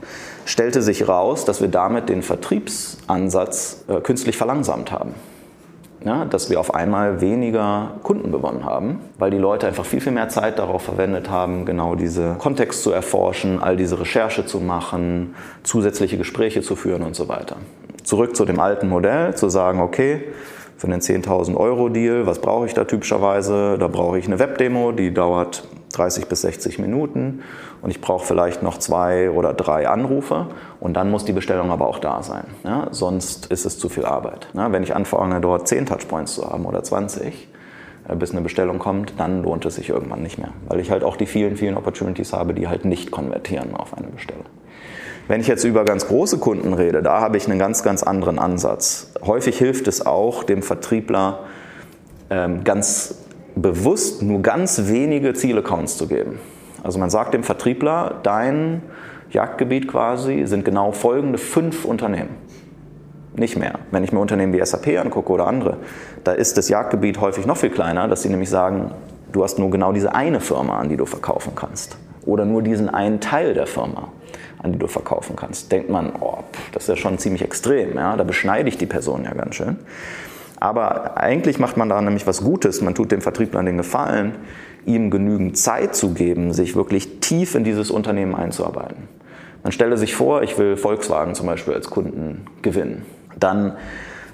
Stellte 0.46 0.84
sich 0.84 1.08
raus, 1.08 1.44
dass 1.44 1.60
wir 1.60 1.70
damit 1.70 2.08
den 2.10 2.22
Vertriebsansatz 2.22 3.84
äh, 3.88 4.00
künstlich 4.02 4.38
verlangsamt 4.38 4.92
haben 4.92 5.16
ja, 6.06 6.24
dass 6.24 6.52
wir 6.52 6.60
auf 6.60 6.74
einmal 6.74 7.20
weniger 7.20 7.96
Kunden 8.04 8.32
gewonnen 8.32 8.64
haben, 8.64 9.00
weil 9.18 9.32
die 9.32 9.40
Leute 9.40 9.68
einfach 9.68 9.86
viel, 9.86 10.00
viel 10.00 10.12
mehr 10.12 10.30
Zeit 10.30 10.60
darauf 10.60 10.84
verwendet 10.84 11.30
haben, 11.30 11.66
genau 11.66 11.96
diese 11.96 12.36
Kontext 12.36 12.84
zu 12.84 12.92
erforschen, 12.92 13.62
all 13.62 13.76
diese 13.76 14.00
Recherche 14.00 14.46
zu 14.46 14.60
machen, 14.60 15.36
zusätzliche 15.64 16.18
Gespräche 16.18 16.62
zu 16.62 16.76
führen 16.76 17.02
und 17.02 17.16
so 17.16 17.28
weiter. 17.28 17.58
Zurück 18.04 18.36
zu 18.36 18.46
dem 18.46 18.60
alten 18.60 18.88
Modell, 18.88 19.34
zu 19.34 19.50
sagen, 19.50 19.82
okay, 19.82 20.26
für 20.78 20.88
einen 20.88 21.02
10.000 21.02 21.56
Euro 21.56 21.90
Deal, 21.90 22.26
was 22.26 22.40
brauche 22.40 22.66
ich 22.66 22.74
da 22.74 22.84
typischerweise? 22.84 23.78
Da 23.78 23.88
brauche 23.88 24.20
ich 24.20 24.26
eine 24.26 24.40
Webdemo, 24.40 24.92
die 24.92 25.14
dauert 25.14 25.68
30 25.94 26.28
bis 26.28 26.42
60 26.42 26.80
Minuten 26.80 27.42
und 27.82 27.92
ich 27.92 28.02
brauche 28.02 28.26
vielleicht 28.26 28.62
noch 28.62 28.78
zwei 28.78 29.30
oder 29.30 29.54
drei 29.54 29.88
Anrufe 29.88 30.48
und 30.80 30.96
dann 30.96 31.10
muss 31.10 31.24
die 31.24 31.32
Bestellung 31.32 31.72
aber 31.72 31.88
auch 31.88 32.00
da 32.00 32.22
sein. 32.24 32.46
Ja? 32.64 32.88
Sonst 32.92 33.48
ist 33.48 33.66
es 33.66 33.80
zu 33.80 33.90
viel 33.90 34.06
Arbeit. 34.06 34.48
Ja? 34.54 34.72
Wenn 34.72 34.84
ich 34.84 34.96
anfange, 34.96 35.40
dort 35.40 35.68
10 35.68 35.86
Touchpoints 35.86 36.36
zu 36.36 36.50
haben 36.50 36.66
oder 36.66 36.84
20, 36.84 37.48
äh, 38.08 38.16
bis 38.16 38.32
eine 38.32 38.42
Bestellung 38.42 38.80
kommt, 38.80 39.14
dann 39.18 39.44
lohnt 39.44 39.66
es 39.66 39.76
sich 39.76 39.90
irgendwann 39.90 40.22
nicht 40.22 40.38
mehr, 40.38 40.50
weil 40.68 40.80
ich 40.80 40.92
halt 40.92 41.04
auch 41.04 41.16
die 41.16 41.26
vielen, 41.26 41.56
vielen 41.56 41.78
Opportunities 41.78 42.34
habe, 42.34 42.54
die 42.54 42.68
halt 42.68 42.86
nicht 42.86 43.12
konvertieren 43.12 43.76
auf 43.76 43.98
eine 43.98 44.08
Bestellung. 44.08 44.46
Wenn 45.28 45.42
ich 45.42 45.48
jetzt 45.48 45.64
über 45.64 45.86
ganz 45.86 46.08
große 46.08 46.38
Kunden 46.38 46.74
rede, 46.74 47.02
da 47.02 47.20
habe 47.20 47.38
ich 47.38 47.50
einen 47.50 47.58
ganz, 47.58 47.82
ganz 47.82 48.04
anderen 48.04 48.38
Ansatz. 48.38 49.12
Häufig 49.26 49.58
hilft 49.58 49.88
es 49.88 50.06
auch 50.06 50.44
dem 50.44 50.62
Vertriebler, 50.62 51.40
ähm, 52.30 52.64
ganz 52.64 53.16
bewusst 53.56 54.22
nur 54.22 54.42
ganz 54.42 54.88
wenige 54.88 55.34
Zielaccounts 55.34 55.98
zu 55.98 56.08
geben. 56.08 56.40
Also 56.84 57.00
man 57.00 57.10
sagt 57.10 57.34
dem 57.34 57.44
Vertriebler, 57.44 58.20
dein 58.22 58.84
Jagdgebiet 59.32 59.88
quasi 59.88 60.44
sind 60.46 60.64
genau 60.64 60.92
folgende 60.92 61.40
fünf 61.40 61.86
Unternehmen. 61.86 62.30
Nicht 63.36 63.58
mehr. 63.58 63.80
Wenn 63.90 64.04
ich 64.04 64.12
mir 64.12 64.20
Unternehmen 64.20 64.54
wie 64.54 64.64
SAP 64.64 65.00
angucke 65.00 65.32
oder 65.32 65.48
andere, 65.48 65.78
da 66.24 66.34
ist 66.34 66.58
das 66.58 66.70
Jagdgebiet 66.70 67.20
häufig 67.20 67.48
noch 67.48 67.58
viel 67.58 67.72
kleiner, 67.72 68.08
dass 68.08 68.22
sie 68.22 68.30
nämlich 68.30 68.50
sagen, 68.50 68.92
du 69.32 69.44
hast 69.44 69.58
nur 69.58 69.72
genau 69.72 69.92
diese 69.92 70.14
eine 70.14 70.40
Firma, 70.40 70.78
an 70.78 70.90
die 70.90 70.98
du 70.98 71.06
verkaufen 71.06 71.54
kannst. 71.56 71.98
Oder 72.26 72.46
nur 72.46 72.62
diesen 72.62 72.90
einen 72.90 73.20
Teil 73.20 73.54
der 73.54 73.68
Firma, 73.68 74.10
an 74.66 74.74
die 74.74 74.80
du 74.80 74.88
verkaufen 74.88 75.36
kannst. 75.36 75.72
Denkt 75.72 75.90
man, 75.90 76.12
oh, 76.20 76.40
das 76.74 76.84
ist 76.84 76.90
ja 76.90 76.96
schon 76.98 77.18
ziemlich 77.18 77.44
extrem, 77.44 77.96
ja? 77.96 78.18
da 78.18 78.24
beschneide 78.24 78.68
ich 78.68 78.78
die 78.78 78.88
Person 78.88 79.24
ja 79.24 79.34
ganz 79.34 79.56
schön. 79.56 79.78
Aber 80.60 81.18
eigentlich 81.18 81.60
macht 81.60 81.78
man 81.78 81.90
da 81.90 82.02
nämlich 82.02 82.26
was 82.28 82.44
Gutes. 82.44 82.82
Man 82.82 82.96
tut 82.96 83.12
dem 83.12 83.22
Vertriebler 83.22 83.64
den 83.64 83.78
Gefallen, 83.78 84.34
ihm 84.86 85.12
genügend 85.12 85.58
Zeit 85.58 85.96
zu 85.96 86.14
geben, 86.14 86.54
sich 86.54 86.76
wirklich 86.76 87.20
tief 87.20 87.56
in 87.56 87.64
dieses 87.64 87.92
Unternehmen 87.92 88.36
einzuarbeiten. 88.36 89.08
Man 89.64 89.72
stelle 89.72 89.98
sich 89.98 90.16
vor, 90.16 90.44
ich 90.44 90.58
will 90.58 90.78
Volkswagen 90.78 91.36
zum 91.36 91.48
Beispiel 91.48 91.74
als 91.74 91.90
Kunden 91.90 92.46
gewinnen. 92.62 93.06
Dann, 93.40 93.74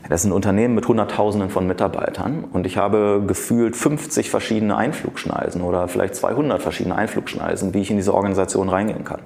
das 0.10 0.22
ist 0.22 0.28
ein 0.28 0.34
Unternehmen 0.34 0.76
mit 0.76 0.88
Hunderttausenden 0.88 1.50
von 1.50 1.68
Mitarbeitern 1.68 2.44
und 2.52 2.66
ich 2.66 2.78
habe 2.78 3.24
gefühlt 3.26 3.76
50 3.76 4.30
verschiedene 4.30 4.76
Einflugschneisen 4.76 5.62
oder 5.62 5.88
vielleicht 5.88 6.16
200 6.16 6.62
verschiedene 6.62 6.96
Einflugschneisen, 6.96 7.74
wie 7.74 7.82
ich 7.82 7.92
in 7.92 7.98
diese 7.98 8.14
Organisation 8.14 8.70
reingehen 8.70 9.06
kann. 9.06 9.22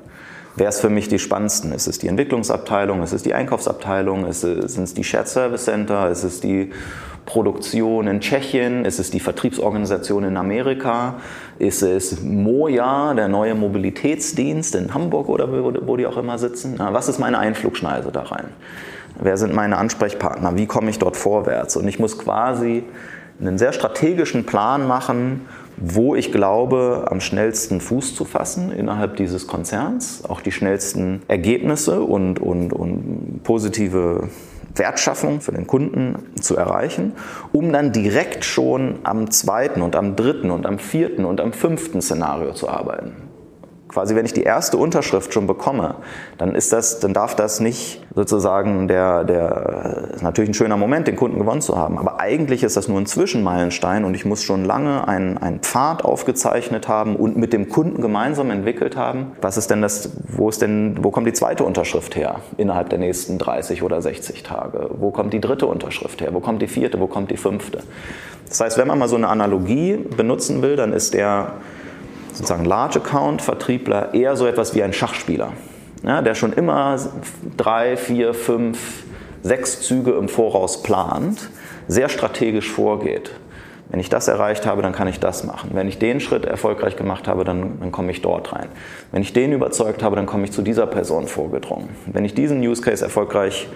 Wer 0.57 0.69
ist 0.69 0.79
für 0.79 0.89
mich 0.89 1.09
die 1.09 1.19
spannendsten? 1.19 1.73
Ist 1.73 1.87
es 1.87 1.99
die 1.99 2.07
Entwicklungsabteilung? 2.07 3.03
Ist 3.03 3.11
es 3.11 3.23
die 3.23 3.33
Einkaufsabteilung? 3.33 4.31
Sind 4.31 4.83
es 4.83 4.93
die 4.93 5.03
Shared 5.03 5.27
Service 5.27 5.65
Center? 5.65 6.09
Ist 6.09 6.23
es 6.23 6.39
die 6.39 6.71
Produktion 7.25 8.07
in 8.07 8.21
Tschechien? 8.21 8.85
Ist 8.85 8.99
es 8.99 9.11
die 9.11 9.19
Vertriebsorganisation 9.19 10.23
in 10.23 10.37
Amerika? 10.37 11.15
Ist 11.59 11.81
es 11.81 12.21
Moja, 12.21 13.13
der 13.15 13.27
neue 13.27 13.53
Mobilitätsdienst 13.53 14.75
in 14.75 14.93
Hamburg 14.93 15.27
oder 15.27 15.51
wo, 15.51 15.73
wo 15.85 15.97
die 15.97 16.07
auch 16.07 16.17
immer 16.17 16.37
sitzen? 16.37 16.75
Na, 16.77 16.93
was 16.93 17.09
ist 17.09 17.19
meine 17.19 17.37
Einflugschneise 17.37 18.13
da 18.13 18.21
rein? 18.21 18.45
Wer 19.19 19.35
sind 19.35 19.53
meine 19.53 19.77
Ansprechpartner? 19.77 20.55
Wie 20.55 20.67
komme 20.67 20.89
ich 20.89 20.99
dort 20.99 21.17
vorwärts? 21.17 21.75
Und 21.75 21.87
ich 21.87 21.99
muss 21.99 22.17
quasi 22.17 22.83
einen 23.41 23.57
sehr 23.57 23.73
strategischen 23.73 24.45
Plan 24.45 24.87
machen, 24.87 25.47
wo 25.77 26.15
ich 26.15 26.31
glaube, 26.31 27.07
am 27.09 27.19
schnellsten 27.19 27.81
Fuß 27.81 28.15
zu 28.15 28.25
fassen 28.25 28.71
innerhalb 28.71 29.17
dieses 29.17 29.47
Konzerns, 29.47 30.23
auch 30.25 30.41
die 30.41 30.51
schnellsten 30.51 31.21
Ergebnisse 31.27 32.01
und, 32.01 32.39
und, 32.39 32.73
und 32.73 33.41
positive 33.43 34.29
Wertschaffung 34.75 35.41
für 35.41 35.51
den 35.51 35.67
Kunden 35.67 36.15
zu 36.39 36.55
erreichen, 36.55 37.13
um 37.51 37.71
dann 37.71 37.91
direkt 37.91 38.45
schon 38.45 38.99
am 39.03 39.31
zweiten 39.31 39.81
und 39.81 39.95
am 39.95 40.15
dritten 40.15 40.51
und 40.51 40.65
am 40.65 40.79
vierten 40.79 41.25
und 41.25 41.39
am 41.39 41.53
fünften 41.53 42.01
Szenario 42.01 42.53
zu 42.53 42.69
arbeiten 42.69 43.24
quasi, 43.95 44.13
wenn 44.13 44.25
ich 44.25 44.33
die 44.33 44.43
erste 44.43 44.75
Unterschrift 44.75 45.33
schon 45.33 45.47
bekomme, 45.47 45.95
dann 46.37 46.53
ist 46.53 46.73
das, 46.73 46.99
dann 46.99 47.13
darf 47.13 47.33
das 47.33 47.61
nicht 47.61 48.03
sozusagen 48.13 48.89
der, 48.89 49.23
der, 49.23 50.09
ist 50.15 50.21
natürlich 50.21 50.49
ein 50.49 50.53
schöner 50.53 50.75
Moment, 50.75 51.07
den 51.07 51.15
Kunden 51.15 51.39
gewonnen 51.39 51.61
zu 51.61 51.77
haben. 51.77 51.97
Aber 51.97 52.19
eigentlich 52.19 52.63
ist 52.63 52.75
das 52.75 52.89
nur 52.89 52.99
ein 52.99 53.05
Zwischenmeilenstein 53.05 54.03
und 54.03 54.13
ich 54.13 54.25
muss 54.25 54.43
schon 54.43 54.65
lange 54.65 55.07
einen, 55.07 55.37
einen 55.37 55.61
Pfad 55.61 56.03
aufgezeichnet 56.03 56.89
haben 56.89 57.15
und 57.15 57.37
mit 57.37 57.53
dem 57.53 57.69
Kunden 57.69 58.01
gemeinsam 58.01 58.51
entwickelt 58.51 58.97
haben. 58.97 59.31
Was 59.41 59.55
ist 59.55 59.71
denn 59.71 59.81
das, 59.81 60.09
wo 60.27 60.49
ist 60.49 60.61
denn, 60.61 60.97
wo 61.01 61.09
kommt 61.09 61.27
die 61.27 61.33
zweite 61.33 61.63
Unterschrift 61.63 62.17
her 62.17 62.41
innerhalb 62.57 62.89
der 62.89 62.99
nächsten 62.99 63.37
30 63.37 63.81
oder 63.81 64.01
60 64.01 64.43
Tage? 64.43 64.89
Wo 64.99 65.11
kommt 65.11 65.31
die 65.31 65.39
dritte 65.39 65.67
Unterschrift 65.67 66.19
her? 66.19 66.33
Wo 66.33 66.41
kommt 66.41 66.61
die 66.61 66.67
vierte? 66.67 66.99
Wo 66.99 67.07
kommt 67.07 67.31
die 67.31 67.37
fünfte? 67.37 67.79
Das 68.49 68.59
heißt, 68.59 68.77
wenn 68.77 68.89
man 68.89 68.99
mal 68.99 69.07
so 69.07 69.15
eine 69.15 69.29
Analogie 69.29 69.97
benutzen 70.17 70.61
will, 70.61 70.75
dann 70.75 70.91
ist 70.91 71.13
der, 71.13 71.53
sozusagen 72.35 72.65
Large 72.65 72.99
Account 72.99 73.41
Vertriebler 73.41 74.13
eher 74.13 74.35
so 74.35 74.45
etwas 74.45 74.75
wie 74.75 74.83
ein 74.83 74.93
Schachspieler, 74.93 75.53
ja, 76.03 76.21
der 76.21 76.35
schon 76.35 76.53
immer 76.53 76.99
drei, 77.57 77.97
vier, 77.97 78.33
fünf, 78.33 79.03
sechs 79.41 79.81
Züge 79.81 80.11
im 80.11 80.27
Voraus 80.27 80.83
plant, 80.83 81.49
sehr 81.87 82.09
strategisch 82.09 82.71
vorgeht. 82.71 83.31
Wenn 83.89 83.99
ich 83.99 84.09
das 84.09 84.27
erreicht 84.27 84.65
habe, 84.65 84.81
dann 84.81 84.93
kann 84.93 85.07
ich 85.07 85.19
das 85.19 85.43
machen. 85.43 85.69
Wenn 85.73 85.87
ich 85.87 85.99
den 85.99 86.19
Schritt 86.19 86.45
erfolgreich 86.45 86.95
gemacht 86.95 87.27
habe, 87.27 87.43
dann, 87.43 87.79
dann 87.79 87.91
komme 87.91 88.11
ich 88.11 88.21
dort 88.21 88.51
rein. 88.51 88.67
Wenn 89.11 89.21
ich 89.21 89.31
den 89.31 89.53
überzeugt 89.53 90.01
habe, 90.01 90.15
dann 90.15 90.25
komme 90.25 90.45
ich 90.45 90.51
zu 90.51 90.63
dieser 90.63 90.87
Person 90.87 91.27
vorgedrungen. 91.27 91.89
Wenn 92.07 92.25
ich 92.25 92.33
diesen 92.33 92.59
Use 92.61 92.81
Case 92.81 93.03
erfolgreich 93.03 93.69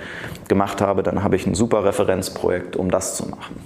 gemacht 0.47 0.81
habe, 0.81 1.03
dann 1.03 1.23
habe 1.23 1.35
ich 1.35 1.45
ein 1.45 1.53
super 1.53 1.85
Referenzprojekt, 1.85 2.75
um 2.75 2.89
das 2.89 3.15
zu 3.15 3.29
machen. 3.29 3.57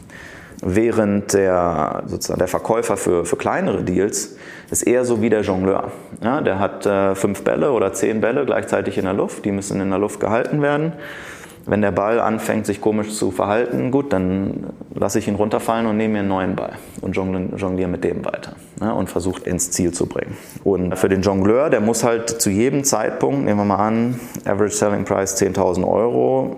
Während 0.62 1.34
der, 1.34 2.04
sozusagen 2.08 2.40
der 2.40 2.48
Verkäufer 2.48 2.98
für, 2.98 3.26
für 3.26 3.38
kleinere 3.38 3.84
Deals 3.84 4.36
ist 4.74 4.84
eher 4.84 5.06
so 5.06 5.22
wie 5.22 5.30
der 5.30 5.42
Jongleur. 5.42 5.92
Ja, 6.24 6.42
der 6.42 6.60
hat 6.60 6.86
äh, 6.86 7.14
fünf 7.14 7.44
Bälle 7.44 7.72
oder 7.72 7.94
zehn 7.94 8.22
Bälle 8.22 8.44
gleichzeitig 8.46 8.98
in 8.98 9.06
der 9.06 9.14
Luft, 9.14 9.46
die 9.46 9.52
müssen 9.52 9.80
in 9.80 9.90
der 9.90 10.00
Luft 10.00 10.20
gehalten 10.20 10.62
werden. 10.62 10.94
Wenn 11.66 11.82
der 11.82 11.92
Ball 11.92 12.20
anfängt, 12.20 12.66
sich 12.66 12.82
komisch 12.82 13.14
zu 13.14 13.32
verhalten, 13.32 13.92
gut, 13.92 14.12
dann 14.12 14.66
lasse 14.94 15.20
ich 15.20 15.28
ihn 15.30 15.36
runterfallen 15.36 15.86
und 15.86 15.96
nehme 15.96 16.14
mir 16.14 16.20
einen 16.20 16.28
neuen 16.28 16.56
Ball 16.56 16.74
und 17.00 17.16
jongliere 17.16 17.88
mit 17.88 18.04
dem 18.04 18.26
weiter 18.26 18.54
ja, 18.82 18.92
und 18.92 19.10
versuche 19.10 19.44
ins 19.44 19.72
Ziel 19.72 19.94
zu 19.94 20.08
bringen. 20.08 20.36
Und 20.64 20.98
für 20.98 21.08
den 21.08 21.22
Jongleur, 21.22 21.70
der 21.70 21.80
muss 21.80 22.04
halt 22.04 22.30
zu 22.30 22.50
jedem 22.50 22.84
Zeitpunkt, 22.84 23.46
nehmen 23.46 23.60
wir 23.60 23.66
mal 23.66 23.78
an, 23.78 24.20
Average 24.44 24.76
Selling 24.76 25.06
Price 25.06 25.42
10.000 25.42 25.88
Euro, 25.88 26.58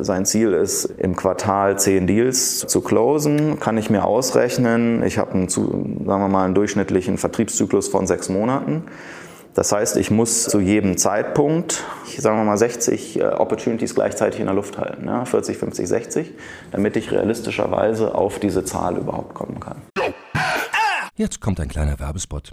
sein 0.00 0.26
Ziel 0.26 0.52
ist, 0.52 0.84
im 0.84 1.16
Quartal 1.16 1.78
zehn 1.78 2.06
Deals 2.06 2.60
zu 2.60 2.80
closen. 2.80 3.60
Kann 3.60 3.78
ich 3.78 3.90
mir 3.90 4.04
ausrechnen. 4.04 5.02
Ich 5.02 5.18
habe 5.18 5.32
einen, 5.32 5.48
sagen 5.48 6.04
wir 6.04 6.28
mal, 6.28 6.44
einen 6.44 6.54
durchschnittlichen 6.54 7.18
Vertriebszyklus 7.18 7.88
von 7.88 8.06
sechs 8.06 8.28
Monaten. 8.28 8.84
Das 9.54 9.72
heißt, 9.72 9.96
ich 9.96 10.10
muss 10.10 10.44
zu 10.44 10.60
jedem 10.60 10.98
Zeitpunkt, 10.98 11.82
sagen 12.18 12.36
wir 12.36 12.44
mal 12.44 12.58
60 12.58 13.20
äh, 13.20 13.24
Opportunities 13.24 13.94
gleichzeitig 13.94 14.40
in 14.40 14.46
der 14.46 14.54
Luft 14.54 14.76
halten, 14.76 15.06
ja, 15.06 15.24
40, 15.24 15.56
50, 15.56 15.88
60, 15.88 16.34
damit 16.72 16.94
ich 16.96 17.10
realistischerweise 17.10 18.14
auf 18.14 18.38
diese 18.38 18.64
Zahl 18.64 18.98
überhaupt 18.98 19.32
kommen 19.32 19.58
kann. 19.58 19.80
Jetzt 21.14 21.40
kommt 21.40 21.58
ein 21.58 21.68
kleiner 21.68 21.98
Werbespot. 21.98 22.52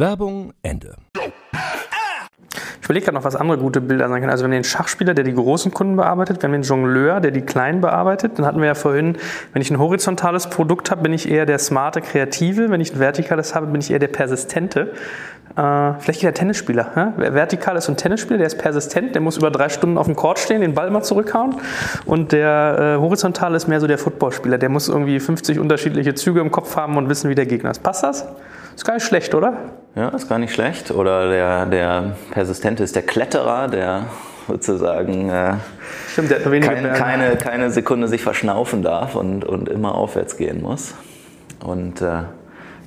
Werbung 0.00 0.54
Ende. 0.62 0.96
Ich 2.80 2.86
überlege 2.86 3.04
gerade 3.04 3.16
noch, 3.16 3.24
was 3.24 3.36
andere 3.36 3.58
gute 3.58 3.82
Bilder 3.82 4.08
sein 4.08 4.20
können. 4.20 4.32
Also 4.32 4.44
wir 4.44 4.46
haben 4.46 4.52
den 4.52 4.64
Schachspieler, 4.64 5.12
der 5.12 5.24
die 5.24 5.34
großen 5.34 5.72
Kunden 5.72 5.96
bearbeitet, 5.96 6.40
wir 6.40 6.48
haben 6.48 6.52
den 6.52 6.62
Jongleur, 6.62 7.20
der 7.20 7.32
die 7.32 7.42
kleinen 7.42 7.82
bearbeitet. 7.82 8.38
Dann 8.38 8.46
hatten 8.46 8.60
wir 8.60 8.66
ja 8.66 8.74
vorhin, 8.74 9.18
wenn 9.52 9.60
ich 9.60 9.70
ein 9.70 9.78
horizontales 9.78 10.48
Produkt 10.48 10.90
habe, 10.90 11.02
bin 11.02 11.12
ich 11.12 11.30
eher 11.30 11.44
der 11.44 11.58
smarte 11.58 12.00
Kreative. 12.00 12.70
Wenn 12.70 12.80
ich 12.80 12.94
ein 12.94 12.98
vertikales 12.98 13.54
habe, 13.54 13.66
bin 13.66 13.82
ich 13.82 13.90
eher 13.90 13.98
der 13.98 14.08
Persistente. 14.08 14.94
Äh, 15.54 15.92
vielleicht 15.98 16.22
der 16.22 16.32
Tennisspieler. 16.32 16.92
Ja? 16.96 17.12
Vertikal 17.18 17.76
ist 17.76 17.90
ein 17.90 17.98
Tennisspieler, 17.98 18.38
der 18.38 18.46
ist 18.46 18.56
persistent, 18.56 19.14
der 19.14 19.20
muss 19.20 19.36
über 19.36 19.50
drei 19.50 19.68
Stunden 19.68 19.98
auf 19.98 20.06
dem 20.06 20.16
Court 20.16 20.38
stehen, 20.38 20.62
den 20.62 20.74
Ball 20.74 20.90
mal 20.90 21.02
zurückhauen. 21.02 21.56
Und 22.06 22.32
der 22.32 22.96
äh, 22.96 23.00
horizontale 23.00 23.54
ist 23.54 23.68
mehr 23.68 23.80
so 23.80 23.86
der 23.86 23.98
Footballspieler, 23.98 24.56
der 24.56 24.70
muss 24.70 24.88
irgendwie 24.88 25.20
50 25.20 25.58
unterschiedliche 25.58 26.14
Züge 26.14 26.40
im 26.40 26.50
Kopf 26.50 26.74
haben 26.76 26.96
und 26.96 27.10
wissen, 27.10 27.28
wie 27.28 27.34
der 27.34 27.46
Gegner 27.46 27.70
ist. 27.70 27.82
Passt 27.82 28.02
das? 28.02 28.26
Ist 28.74 28.86
gar 28.86 28.94
nicht 28.94 29.04
schlecht, 29.04 29.34
oder? 29.34 29.58
Ja, 29.94 30.08
ist 30.10 30.28
gar 30.28 30.38
nicht 30.38 30.54
schlecht. 30.54 30.90
Oder 30.90 31.30
der, 31.30 31.66
der 31.66 32.16
Persistente 32.30 32.84
ist 32.84 32.94
der 32.94 33.02
Kletterer, 33.02 33.68
der 33.68 34.06
sozusagen 34.46 35.28
äh, 35.30 35.54
Stimmt, 36.12 36.30
der 36.30 36.44
hat 36.44 36.44
keine, 36.44 36.92
keine, 36.92 37.36
keine 37.36 37.70
Sekunde 37.70 38.08
sich 38.08 38.22
verschnaufen 38.22 38.82
darf 38.82 39.14
und, 39.14 39.44
und 39.44 39.68
immer 39.68 39.94
aufwärts 39.94 40.36
gehen 40.36 40.62
muss. 40.62 40.94
Und 41.64 42.00
äh, 42.02 42.22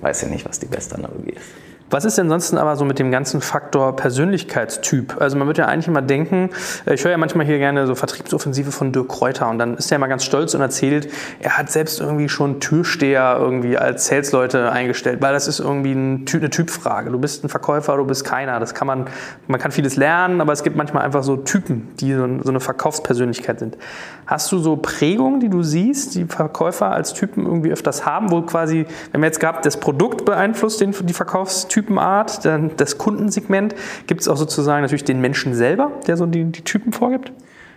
weiß 0.01 0.23
ja 0.23 0.27
nicht, 0.29 0.47
was 0.47 0.59
die 0.59 0.65
beste 0.65 0.95
Analogie 0.95 1.31
ist. 1.31 1.62
Was 1.89 2.05
ist 2.05 2.17
denn 2.17 2.29
sonst 2.29 2.53
aber 2.53 2.75
so 2.75 2.85
mit 2.85 2.99
dem 2.99 3.11
ganzen 3.11 3.41
Faktor 3.41 3.95
Persönlichkeitstyp? 3.95 5.21
Also 5.21 5.37
man 5.37 5.47
wird 5.47 5.57
ja 5.57 5.65
eigentlich 5.65 5.87
immer 5.87 6.01
denken, 6.01 6.49
äh, 6.85 6.95
ich 6.95 7.03
höre 7.03 7.11
ja 7.11 7.17
manchmal 7.17 7.45
hier 7.45 7.59
gerne 7.59 7.85
so 7.87 7.95
Vertriebsoffensive 7.95 8.71
von 8.71 8.91
Dirk 8.91 9.09
Kräuter 9.09 9.49
und 9.49 9.59
dann 9.59 9.77
ist 9.77 9.91
er 9.91 9.97
immer 9.97 10.07
ganz 10.07 10.23
stolz 10.23 10.53
und 10.55 10.61
erzählt, 10.61 11.07
er 11.39 11.57
hat 11.57 11.71
selbst 11.71 11.99
irgendwie 11.99 12.29
schon 12.29 12.59
Türsteher 12.59 13.37
irgendwie 13.39 13.77
als 13.77 14.07
Salesleute 14.07 14.71
eingestellt, 14.71 15.21
weil 15.21 15.33
das 15.33 15.47
ist 15.47 15.59
irgendwie 15.59 15.91
eine 15.91 16.49
Typfrage. 16.49 17.11
Du 17.11 17.19
bist 17.19 17.43
ein 17.43 17.49
Verkäufer, 17.49 17.97
du 17.97 18.05
bist 18.05 18.25
keiner. 18.25 18.59
Das 18.59 18.73
kann 18.73 18.87
man, 18.87 19.05
man 19.47 19.59
kann 19.59 19.71
vieles 19.71 19.95
lernen, 19.95 20.41
aber 20.41 20.53
es 20.53 20.63
gibt 20.63 20.75
manchmal 20.75 21.03
einfach 21.03 21.23
so 21.23 21.37
Typen, 21.37 21.89
die 21.99 22.13
so 22.13 22.23
eine 22.23 22.59
Verkaufspersönlichkeit 22.59 23.59
sind. 23.59 23.77
Hast 24.25 24.51
du 24.51 24.59
so 24.59 24.77
Prägungen, 24.77 25.39
die 25.39 25.49
du 25.49 25.63
siehst, 25.63 26.15
die 26.15 26.25
Verkäufer 26.25 26.91
als 26.91 27.13
Typen 27.13 27.45
irgendwie 27.45 27.71
öfters 27.71 28.05
haben, 28.05 28.31
wo 28.31 28.41
quasi, 28.41 28.85
wenn 29.11 29.21
wir 29.21 29.27
jetzt 29.27 29.39
gerade 29.39 29.59
das 29.61 29.77
Produkt 29.77 30.25
beeinflusst, 30.25 30.81
den, 30.81 30.95
die 31.01 31.13
Verkaufstypen, 31.13 31.82
Typenart, 31.83 32.45
dann 32.45 32.71
das 32.77 32.97
Kundensegment. 32.97 33.75
Gibt 34.07 34.21
es 34.21 34.27
auch 34.27 34.37
sozusagen 34.37 34.81
natürlich 34.81 35.03
den 35.03 35.19
Menschen 35.19 35.53
selber, 35.53 35.91
der 36.07 36.17
so 36.17 36.25
die, 36.25 36.45
die 36.45 36.61
Typen 36.61 36.93
vorgibt? 36.93 37.31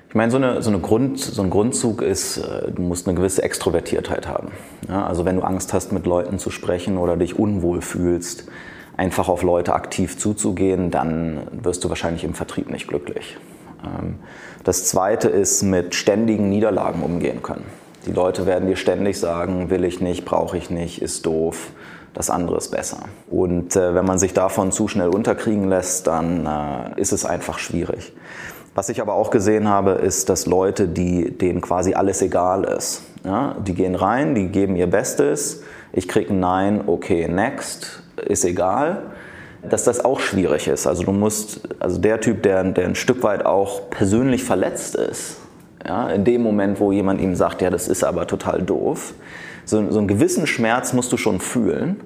Ich 0.09 0.15
meine, 0.15 0.31
so, 0.31 0.37
eine, 0.37 0.63
so, 0.63 0.71
eine 0.71 0.79
Grund, 0.79 1.19
so 1.19 1.43
ein 1.43 1.51
Grundzug 1.51 2.01
ist, 2.01 2.39
äh, 2.39 2.71
du 2.71 2.81
musst 2.81 3.07
eine 3.07 3.17
gewisse 3.17 3.43
Extrovertiertheit 3.43 4.29
haben. 4.29 4.49
Ja, 4.89 5.05
also 5.05 5.25
wenn 5.25 5.37
du 5.37 5.43
Angst 5.43 5.73
hast, 5.73 5.93
mit 5.93 6.07
Leuten 6.07 6.39
zu 6.39 6.51
sprechen 6.51 6.97
oder 6.97 7.17
dich 7.17 7.39
unwohl 7.39 7.83
fühlst, 7.83 8.47
einfach 8.97 9.29
auf 9.29 9.43
Leute 9.43 9.75
aktiv 9.75 10.17
zuzugehen, 10.17 10.91
dann 10.91 11.41
wirst 11.51 11.85
du 11.85 11.89
wahrscheinlich 11.89 12.25
im 12.25 12.35
Vertrieb 12.35 12.71
nicht 12.71 12.87
glücklich. 12.87 13.37
Ähm, 13.85 14.21
das 14.65 14.87
Zweite 14.87 15.29
ist, 15.29 15.63
mit 15.63 15.95
ständigen 15.95 16.49
Niederlagen 16.49 17.03
umgehen 17.03 17.43
können. 17.43 17.65
Die 18.07 18.13
Leute 18.13 18.47
werden 18.47 18.69
dir 18.69 18.77
ständig 18.77 19.19
sagen, 19.19 19.69
will 19.69 19.85
ich 19.85 20.01
nicht, 20.01 20.25
brauche 20.25 20.57
ich 20.57 20.71
nicht, 20.71 21.03
ist 21.03 21.27
doof 21.27 21.73
das 22.17 22.31
andere 22.31 22.57
ist 22.57 22.71
besser. 22.71 22.99
Und 23.31 23.77
äh, 23.77 23.95
wenn 23.95 24.07
man 24.07 24.19
sich 24.19 24.33
davon 24.33 24.73
zu 24.73 24.89
schnell 24.89 25.09
unterkriegen 25.09 25.69
lässt, 25.69 26.07
dann 26.07 26.47
äh, 26.47 27.01
ist 27.01 27.13
es 27.13 27.27
einfach 27.27 27.59
schwierig. 27.59 28.15
Was 28.75 28.89
ich 28.89 29.03
aber 29.03 29.15
auch 29.15 29.31
gesehen 29.31 29.69
habe, 29.69 29.93
ist, 29.93 30.31
dass 30.31 30.47
Leute, 30.47 30.89
die, 30.89 31.37
denen 31.37 31.61
quasi 31.61 31.95
alles 31.95 32.23
egal 32.23 32.65
ist, 32.65 33.03
ja, 33.23 33.57
die 33.67 33.75
gehen 33.75 33.95
rein, 33.95 34.35
die 34.35 34.49
geben 34.49 34.77
ihr 34.77 34.87
Bestes, 34.87 35.63
ich 35.93 36.09
kriege 36.09 36.33
ein 36.33 36.41
Nein, 36.41 36.85
okay, 36.87 37.29
next, 37.29 38.03
ist 38.27 38.45
egal. 38.45 39.03
dass 39.69 39.85
das 39.85 40.05
auch 40.05 40.21
schwierig 40.21 40.69
ist. 40.69 40.87
Also 40.87 41.03
du 41.03 41.13
musst, 41.13 41.61
also 41.81 41.99
der 41.99 42.21
Typ, 42.21 42.43
der, 42.45 42.63
der 42.65 42.85
ein 42.85 42.95
Stück 42.95 43.23
weit 43.25 43.45
auch 43.45 43.91
persönlich 43.91 44.45
verletzt 44.45 44.95
ist, 44.95 45.39
ja, 45.85 46.09
in 46.11 46.25
dem 46.25 46.43
Moment, 46.43 46.81
wo 46.81 46.93
jemand 46.93 47.21
ihm 47.21 47.35
sagt, 47.35 47.63
ja, 47.63 47.71
das 47.71 47.89
ist 47.89 48.05
aber 48.05 48.27
total 48.27 48.63
doof, 48.63 49.15
so, 49.67 49.91
so 49.91 49.99
einen 49.99 50.09
gewissen 50.09 50.47
Schmerz 50.47 50.95
musst 50.95 51.13
du 51.13 51.17
schon 51.17 51.41
fühlen, 51.41 52.01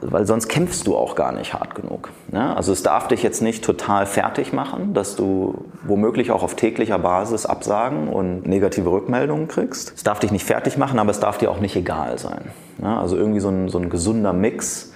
weil 0.00 0.26
sonst 0.26 0.48
kämpfst 0.48 0.86
du 0.86 0.96
auch 0.96 1.14
gar 1.14 1.30
nicht 1.30 1.54
hart 1.54 1.74
genug. 1.74 2.10
Ne? 2.32 2.56
Also 2.56 2.72
es 2.72 2.82
darf 2.82 3.06
dich 3.06 3.22
jetzt 3.22 3.40
nicht 3.40 3.62
total 3.64 4.06
fertig 4.06 4.52
machen, 4.52 4.94
dass 4.94 5.14
du 5.14 5.64
womöglich 5.84 6.32
auch 6.32 6.42
auf 6.42 6.56
täglicher 6.56 6.98
Basis 6.98 7.46
Absagen 7.46 8.08
und 8.08 8.46
negative 8.46 8.90
Rückmeldungen 8.90 9.46
kriegst. 9.46 9.92
Es 9.94 10.02
darf 10.02 10.18
dich 10.18 10.32
nicht 10.32 10.44
fertig 10.44 10.76
machen, 10.76 10.98
aber 10.98 11.10
es 11.10 11.20
darf 11.20 11.38
dir 11.38 11.50
auch 11.50 11.60
nicht 11.60 11.76
egal 11.76 12.18
sein. 12.18 12.50
Ne? 12.78 12.98
Also 12.98 13.16
irgendwie 13.16 13.40
so 13.40 13.48
ein, 13.48 13.68
so 13.68 13.78
ein 13.78 13.90
gesunder 13.90 14.32
Mix, 14.32 14.92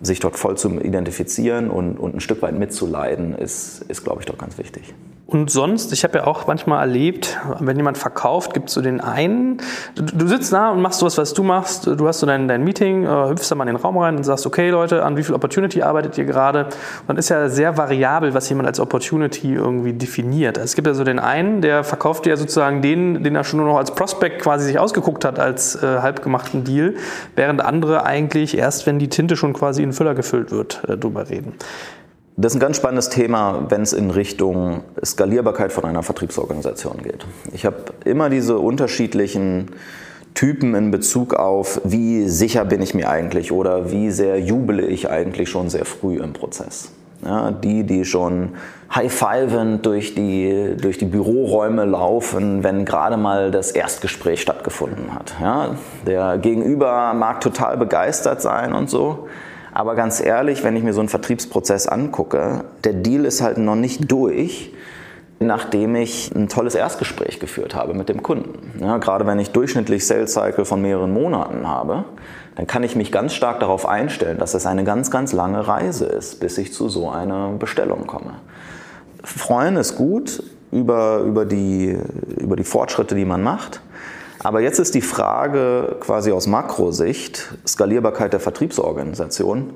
sich 0.00 0.20
dort 0.20 0.36
voll 0.36 0.56
zu 0.56 0.68
identifizieren 0.80 1.68
und, 1.70 1.98
und 1.98 2.14
ein 2.14 2.20
Stück 2.20 2.42
weit 2.42 2.58
mitzuleiden, 2.58 3.34
ist, 3.34 3.82
ist 3.88 4.04
glaube 4.04 4.20
ich, 4.20 4.26
doch 4.26 4.38
ganz 4.38 4.56
wichtig. 4.56 4.94
Und 5.28 5.50
sonst, 5.50 5.92
ich 5.92 6.04
habe 6.04 6.18
ja 6.18 6.26
auch 6.28 6.46
manchmal 6.46 6.80
erlebt, 6.80 7.36
wenn 7.58 7.76
jemand 7.76 7.98
verkauft, 7.98 8.54
gibt 8.54 8.68
es 8.68 8.74
so 8.74 8.80
den 8.80 9.00
einen, 9.00 9.56
du, 9.96 10.28
sitzt 10.28 10.52
da 10.52 10.70
und 10.70 10.80
machst 10.80 11.00
sowas, 11.00 11.18
was 11.18 11.34
du 11.34 11.42
machst, 11.42 11.88
du 11.88 12.06
hast 12.06 12.20
so 12.20 12.26
dein, 12.26 12.46
dein 12.46 12.62
Meeting, 12.62 13.02
äh, 13.04 13.28
hüpfst 13.28 13.50
da 13.50 13.56
mal 13.56 13.64
in 13.66 13.74
den 13.74 13.82
Raum 13.82 13.98
rein 13.98 14.16
und 14.16 14.22
sagst, 14.22 14.46
okay 14.46 14.70
Leute, 14.70 15.04
an 15.04 15.16
wie 15.16 15.24
viel 15.24 15.34
Opportunity 15.34 15.82
arbeitet 15.82 16.16
ihr 16.16 16.26
gerade? 16.26 16.68
Dann 17.08 17.16
ist 17.16 17.28
ja 17.28 17.48
sehr 17.48 17.76
variabel, 17.76 18.34
was 18.34 18.48
jemand 18.48 18.68
als 18.68 18.78
Opportunity 18.78 19.52
irgendwie 19.52 19.94
definiert. 19.94 20.58
Es 20.58 20.76
gibt 20.76 20.86
ja 20.86 20.94
so 20.94 21.02
den 21.02 21.18
einen, 21.18 21.60
der 21.60 21.82
verkauft 21.82 22.26
ja 22.26 22.36
sozusagen 22.36 22.80
den, 22.80 23.24
den 23.24 23.34
er 23.34 23.42
schon 23.42 23.58
nur 23.58 23.68
noch 23.68 23.78
als 23.78 23.90
Prospect 23.92 24.42
quasi 24.42 24.66
sich 24.66 24.78
ausgeguckt 24.78 25.24
hat 25.24 25.40
als 25.40 25.74
äh, 25.82 25.98
halbgemachten 26.02 26.62
Deal, 26.62 26.94
während 27.34 27.64
andere 27.64 28.04
eigentlich 28.04 28.56
erst, 28.56 28.86
wenn 28.86 29.00
die 29.00 29.08
Tinte 29.08 29.34
schon 29.34 29.54
quasi 29.54 29.82
in 29.82 29.92
Füller 29.92 30.14
gefüllt 30.14 30.52
wird, 30.52 30.82
äh, 30.86 30.96
drüber 30.96 31.28
reden. 31.28 31.54
Das 32.38 32.52
ist 32.52 32.56
ein 32.56 32.60
ganz 32.60 32.76
spannendes 32.76 33.08
Thema, 33.08 33.64
wenn 33.70 33.80
es 33.80 33.94
in 33.94 34.10
Richtung 34.10 34.82
Skalierbarkeit 35.02 35.72
von 35.72 35.86
einer 35.86 36.02
Vertriebsorganisation 36.02 37.02
geht. 37.02 37.24
Ich 37.54 37.64
habe 37.64 37.76
immer 38.04 38.28
diese 38.28 38.58
unterschiedlichen 38.58 39.70
Typen 40.34 40.74
in 40.74 40.90
Bezug 40.90 41.32
auf, 41.32 41.80
wie 41.84 42.28
sicher 42.28 42.66
bin 42.66 42.82
ich 42.82 42.92
mir 42.92 43.08
eigentlich 43.08 43.52
oder 43.52 43.90
wie 43.90 44.10
sehr 44.10 44.38
jubele 44.38 44.84
ich 44.84 45.08
eigentlich 45.08 45.48
schon 45.48 45.70
sehr 45.70 45.86
früh 45.86 46.18
im 46.18 46.34
Prozess. 46.34 46.92
Ja, 47.24 47.50
die, 47.50 47.84
die 47.84 48.04
schon 48.04 48.50
high-fivend 48.94 49.86
durch 49.86 50.14
die, 50.14 50.76
durch 50.78 50.98
die 50.98 51.06
Büroräume 51.06 51.86
laufen, 51.86 52.62
wenn 52.62 52.84
gerade 52.84 53.16
mal 53.16 53.50
das 53.50 53.70
Erstgespräch 53.70 54.42
stattgefunden 54.42 55.14
hat. 55.14 55.32
Ja, 55.40 55.76
der 56.06 56.36
Gegenüber 56.36 57.14
mag 57.14 57.40
total 57.40 57.78
begeistert 57.78 58.42
sein 58.42 58.74
und 58.74 58.90
so, 58.90 59.26
aber 59.76 59.94
ganz 59.94 60.24
ehrlich, 60.24 60.64
wenn 60.64 60.74
ich 60.74 60.82
mir 60.82 60.94
so 60.94 61.00
einen 61.00 61.10
Vertriebsprozess 61.10 61.86
angucke, 61.86 62.64
der 62.84 62.94
Deal 62.94 63.26
ist 63.26 63.42
halt 63.42 63.58
noch 63.58 63.74
nicht 63.74 64.10
durch, 64.10 64.72
nachdem 65.38 65.96
ich 65.96 66.34
ein 66.34 66.48
tolles 66.48 66.74
Erstgespräch 66.74 67.40
geführt 67.40 67.74
habe 67.74 67.92
mit 67.92 68.08
dem 68.08 68.22
Kunden. 68.22 68.72
Ja, 68.80 68.96
gerade 68.96 69.26
wenn 69.26 69.38
ich 69.38 69.50
durchschnittlich 69.50 70.06
Sales 70.06 70.32
Cycle 70.32 70.64
von 70.64 70.80
mehreren 70.80 71.12
Monaten 71.12 71.68
habe, 71.68 72.06
dann 72.54 72.66
kann 72.66 72.84
ich 72.84 72.96
mich 72.96 73.12
ganz 73.12 73.34
stark 73.34 73.60
darauf 73.60 73.86
einstellen, 73.86 74.38
dass 74.38 74.54
es 74.54 74.64
eine 74.64 74.82
ganz, 74.82 75.10
ganz 75.10 75.34
lange 75.34 75.68
Reise 75.68 76.06
ist, 76.06 76.40
bis 76.40 76.56
ich 76.56 76.72
zu 76.72 76.88
so 76.88 77.10
einer 77.10 77.50
Bestellung 77.50 78.06
komme. 78.06 78.36
Freuen 79.24 79.76
ist 79.76 79.94
gut 79.96 80.42
über, 80.72 81.18
über, 81.18 81.44
die, 81.44 81.98
über 82.38 82.56
die 82.56 82.64
Fortschritte, 82.64 83.14
die 83.14 83.26
man 83.26 83.42
macht. 83.42 83.82
Aber 84.46 84.60
jetzt 84.60 84.78
ist 84.78 84.94
die 84.94 85.00
Frage 85.00 85.96
quasi 85.98 86.30
aus 86.30 86.46
Makrosicht, 86.46 87.52
Skalierbarkeit 87.66 88.32
der 88.32 88.38
Vertriebsorganisation. 88.38 89.70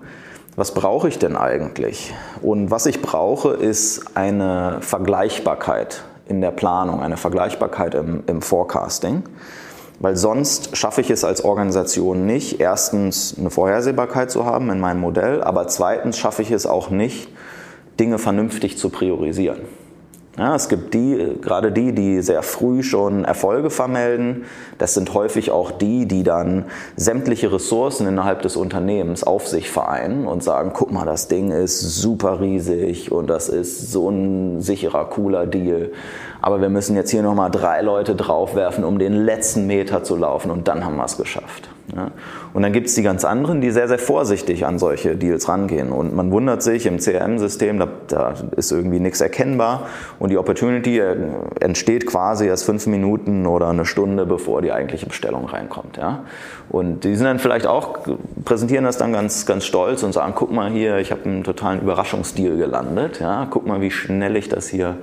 Was 0.54 0.74
brauche 0.74 1.08
ich 1.08 1.18
denn 1.18 1.36
eigentlich? 1.36 2.14
Und 2.40 2.70
was 2.70 2.86
ich 2.86 3.02
brauche, 3.02 3.48
ist 3.48 4.16
eine 4.16 4.76
Vergleichbarkeit 4.80 6.04
in 6.28 6.40
der 6.40 6.52
Planung, 6.52 7.02
eine 7.02 7.16
Vergleichbarkeit 7.16 7.96
im, 7.96 8.22
im 8.28 8.42
Forecasting. 8.42 9.24
Weil 9.98 10.14
sonst 10.14 10.76
schaffe 10.76 11.00
ich 11.00 11.10
es 11.10 11.24
als 11.24 11.44
Organisation 11.44 12.24
nicht, 12.24 12.60
erstens 12.60 13.36
eine 13.36 13.50
Vorhersehbarkeit 13.50 14.30
zu 14.30 14.46
haben 14.46 14.70
in 14.70 14.78
meinem 14.78 15.00
Modell, 15.00 15.42
aber 15.42 15.66
zweitens 15.66 16.16
schaffe 16.16 16.42
ich 16.42 16.52
es 16.52 16.66
auch 16.66 16.90
nicht, 16.90 17.28
Dinge 17.98 18.20
vernünftig 18.20 18.78
zu 18.78 18.90
priorisieren. 18.90 19.62
Ja, 20.40 20.54
es 20.54 20.70
gibt 20.70 20.94
die, 20.94 21.36
gerade 21.42 21.70
die, 21.70 21.94
die 21.94 22.22
sehr 22.22 22.42
früh 22.42 22.82
schon 22.82 23.26
Erfolge 23.26 23.68
vermelden. 23.68 24.46
Das 24.78 24.94
sind 24.94 25.12
häufig 25.12 25.50
auch 25.50 25.70
die, 25.70 26.06
die 26.06 26.22
dann 26.22 26.64
sämtliche 26.96 27.52
Ressourcen 27.52 28.06
innerhalb 28.06 28.40
des 28.40 28.56
Unternehmens 28.56 29.22
auf 29.22 29.46
sich 29.46 29.68
vereinen 29.68 30.26
und 30.26 30.42
sagen, 30.42 30.70
guck 30.72 30.92
mal, 30.92 31.04
das 31.04 31.28
Ding 31.28 31.50
ist 31.50 31.80
super 31.80 32.40
riesig 32.40 33.12
und 33.12 33.26
das 33.26 33.50
ist 33.50 33.92
so 33.92 34.08
ein 34.08 34.62
sicherer, 34.62 35.10
cooler 35.10 35.46
Deal. 35.46 35.92
Aber 36.40 36.62
wir 36.62 36.70
müssen 36.70 36.96
jetzt 36.96 37.10
hier 37.10 37.22
nochmal 37.22 37.50
drei 37.50 37.82
Leute 37.82 38.14
draufwerfen, 38.14 38.82
um 38.82 38.98
den 38.98 39.12
letzten 39.12 39.66
Meter 39.66 40.04
zu 40.04 40.16
laufen 40.16 40.50
und 40.50 40.68
dann 40.68 40.86
haben 40.86 40.96
wir 40.96 41.04
es 41.04 41.18
geschafft. 41.18 41.68
Ja. 41.94 42.10
Und 42.52 42.62
dann 42.62 42.72
gibt 42.72 42.86
es 42.86 42.94
die 42.94 43.02
ganz 43.02 43.24
anderen, 43.24 43.60
die 43.60 43.70
sehr, 43.70 43.88
sehr 43.88 43.98
vorsichtig 43.98 44.66
an 44.66 44.78
solche 44.78 45.16
Deals 45.16 45.48
rangehen. 45.48 45.92
Und 45.92 46.14
man 46.14 46.30
wundert 46.30 46.62
sich 46.62 46.86
im 46.86 46.98
CRM-System, 46.98 47.78
da, 47.78 47.88
da, 48.08 48.34
ist 48.56 48.70
irgendwie 48.70 49.00
nichts 49.00 49.20
erkennbar 49.20 49.86
und 50.18 50.30
die 50.30 50.38
Opportunity 50.38 50.98
äh, 50.98 51.16
entsteht 51.60 52.06
quasi 52.06 52.46
erst 52.46 52.64
fünf 52.64 52.86
Minuten 52.86 53.46
oder 53.46 53.68
eine 53.68 53.84
Stunde, 53.84 54.26
bevor 54.26 54.62
die 54.62 54.72
eigentliche 54.72 55.06
Bestellung 55.06 55.46
reinkommt. 55.46 55.96
Ja. 55.96 56.24
Und 56.70 57.02
die 57.02 57.16
sind 57.16 57.24
dann 57.24 57.40
vielleicht 57.40 57.66
auch, 57.66 57.98
präsentieren 58.44 58.84
das 58.84 58.96
dann 58.96 59.12
ganz, 59.12 59.44
ganz 59.44 59.64
stolz 59.64 60.04
und 60.04 60.12
sagen, 60.12 60.34
guck 60.36 60.52
mal 60.52 60.70
hier, 60.70 60.98
ich 60.98 61.10
habe 61.10 61.24
einen 61.24 61.42
totalen 61.42 61.80
Überraschungsdeal 61.82 62.56
gelandet. 62.56 63.18
Ja. 63.18 63.48
Guck 63.50 63.66
mal, 63.66 63.80
wie 63.80 63.90
schnell 63.90 64.36
ich 64.36 64.48
das 64.48 64.68
hier 64.68 64.96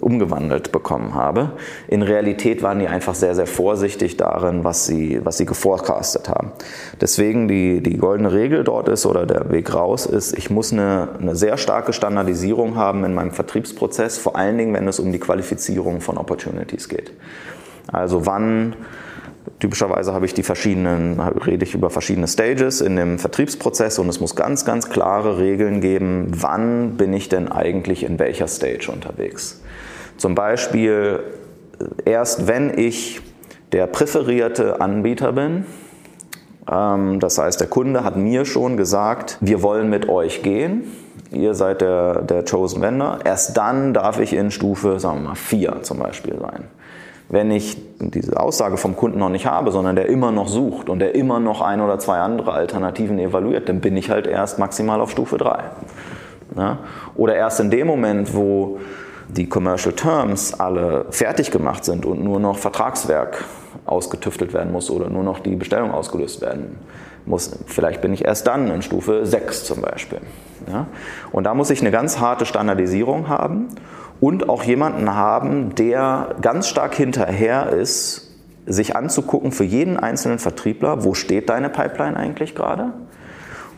umgewandelt 0.00 0.72
bekommen 0.72 1.14
habe. 1.14 1.52
In 1.88 2.02
Realität 2.02 2.62
waren 2.62 2.80
die 2.80 2.88
einfach 2.88 3.14
sehr, 3.14 3.34
sehr 3.34 3.46
vorsichtig 3.46 4.18
darin, 4.18 4.62
was 4.62 4.84
sie, 4.84 5.20
was 5.24 5.38
sie 5.38 5.46
geforecastet 5.46 6.28
haben. 6.28 6.52
Deswegen 7.00 7.48
die, 7.48 7.82
die 7.82 7.96
goldene 7.96 8.32
Regel 8.32 8.62
dort 8.62 8.88
ist 8.88 9.06
oder 9.06 9.24
der 9.24 9.50
Weg 9.50 9.72
raus 9.72 10.04
ist, 10.04 10.36
ich 10.36 10.50
muss 10.50 10.70
eine, 10.70 11.08
eine 11.18 11.34
sehr 11.34 11.56
starke 11.56 11.94
Standardisierung 11.94 12.76
haben 12.76 13.04
in 13.04 13.14
meinem 13.14 13.30
Vertriebsprozess, 13.30 14.18
vor 14.18 14.36
allen 14.36 14.58
Dingen, 14.58 14.74
wenn 14.74 14.86
es 14.86 15.00
um 15.00 15.12
die 15.12 15.18
Qualifizierung 15.18 16.02
von 16.02 16.18
Opportunities 16.18 16.90
geht. 16.90 17.12
Also 17.90 18.26
wann 18.26 18.76
Typischerweise 19.58 20.12
habe 20.12 20.26
ich 20.26 20.34
die 20.34 20.42
verschiedenen, 20.42 21.20
rede 21.20 21.64
ich 21.64 21.74
über 21.74 21.90
verschiedene 21.90 22.28
Stages 22.28 22.80
in 22.80 22.96
dem 22.96 23.18
Vertriebsprozess 23.18 23.98
und 23.98 24.08
es 24.08 24.20
muss 24.20 24.36
ganz, 24.36 24.64
ganz 24.64 24.90
klare 24.90 25.38
Regeln 25.38 25.80
geben, 25.80 26.28
wann 26.30 26.96
bin 26.96 27.12
ich 27.12 27.28
denn 27.28 27.50
eigentlich 27.50 28.04
in 28.04 28.18
welcher 28.18 28.48
Stage 28.48 28.90
unterwegs. 28.92 29.62
Zum 30.16 30.34
Beispiel 30.34 31.20
erst 32.04 32.46
wenn 32.46 32.76
ich 32.76 33.20
der 33.72 33.86
präferierte 33.86 34.80
Anbieter 34.80 35.32
bin, 35.32 35.64
ähm, 36.70 37.20
das 37.20 37.38
heißt 37.38 37.60
der 37.60 37.68
Kunde 37.68 38.04
hat 38.04 38.16
mir 38.16 38.44
schon 38.44 38.76
gesagt, 38.76 39.38
wir 39.40 39.62
wollen 39.62 39.88
mit 39.88 40.08
euch 40.08 40.42
gehen, 40.42 40.84
ihr 41.30 41.54
seid 41.54 41.80
der, 41.80 42.22
der 42.22 42.44
Chosen 42.44 42.82
Vendor, 42.82 43.20
erst 43.24 43.56
dann 43.56 43.94
darf 43.94 44.20
ich 44.20 44.32
in 44.32 44.50
Stufe, 44.50 44.98
sagen 45.00 45.22
wir 45.22 45.28
mal, 45.30 45.34
4 45.34 45.82
zum 45.82 45.98
Beispiel 45.98 46.36
sein. 46.38 46.64
Wenn 47.28 47.50
ich 47.50 47.76
diese 47.98 48.38
Aussage 48.38 48.76
vom 48.76 48.94
Kunden 48.94 49.18
noch 49.18 49.28
nicht 49.28 49.46
habe, 49.46 49.72
sondern 49.72 49.96
der 49.96 50.08
immer 50.08 50.30
noch 50.30 50.46
sucht 50.46 50.88
und 50.88 51.00
der 51.00 51.14
immer 51.14 51.40
noch 51.40 51.60
ein 51.60 51.80
oder 51.80 51.98
zwei 51.98 52.18
andere 52.18 52.52
Alternativen 52.52 53.18
evaluiert, 53.18 53.68
dann 53.68 53.80
bin 53.80 53.96
ich 53.96 54.10
halt 54.10 54.26
erst 54.26 54.58
maximal 54.58 55.00
auf 55.00 55.10
Stufe 55.10 55.36
3. 55.36 55.64
Ja? 56.56 56.78
Oder 57.16 57.34
erst 57.34 57.58
in 57.58 57.70
dem 57.70 57.88
Moment, 57.88 58.34
wo 58.34 58.78
die 59.28 59.48
Commercial 59.48 59.94
Terms 59.94 60.54
alle 60.54 61.06
fertig 61.10 61.50
gemacht 61.50 61.84
sind 61.84 62.06
und 62.06 62.22
nur 62.22 62.38
noch 62.38 62.58
Vertragswerk 62.58 63.44
ausgetüftelt 63.84 64.52
werden 64.52 64.72
muss 64.72 64.90
oder 64.90 65.10
nur 65.10 65.24
noch 65.24 65.40
die 65.40 65.56
Bestellung 65.56 65.90
ausgelöst 65.90 66.40
werden 66.40 66.78
muss. 67.24 67.58
Vielleicht 67.66 68.00
bin 68.00 68.12
ich 68.12 68.24
erst 68.24 68.46
dann 68.46 68.70
in 68.70 68.82
Stufe 68.82 69.26
6 69.26 69.64
zum 69.64 69.80
Beispiel. 69.80 70.20
Ja? 70.70 70.86
Und 71.32 71.44
da 71.44 71.54
muss 71.54 71.70
ich 71.70 71.80
eine 71.80 71.90
ganz 71.90 72.20
harte 72.20 72.46
Standardisierung 72.46 73.28
haben 73.28 73.68
und 74.20 74.48
auch 74.48 74.62
jemanden 74.62 75.14
haben, 75.14 75.74
der 75.74 76.36
ganz 76.40 76.68
stark 76.68 76.94
hinterher 76.94 77.70
ist, 77.70 78.34
sich 78.66 78.96
anzugucken 78.96 79.52
für 79.52 79.64
jeden 79.64 79.96
einzelnen 79.96 80.38
Vertriebler, 80.38 81.04
wo 81.04 81.14
steht 81.14 81.48
deine 81.48 81.68
Pipeline 81.70 82.16
eigentlich 82.16 82.54
gerade 82.54 82.92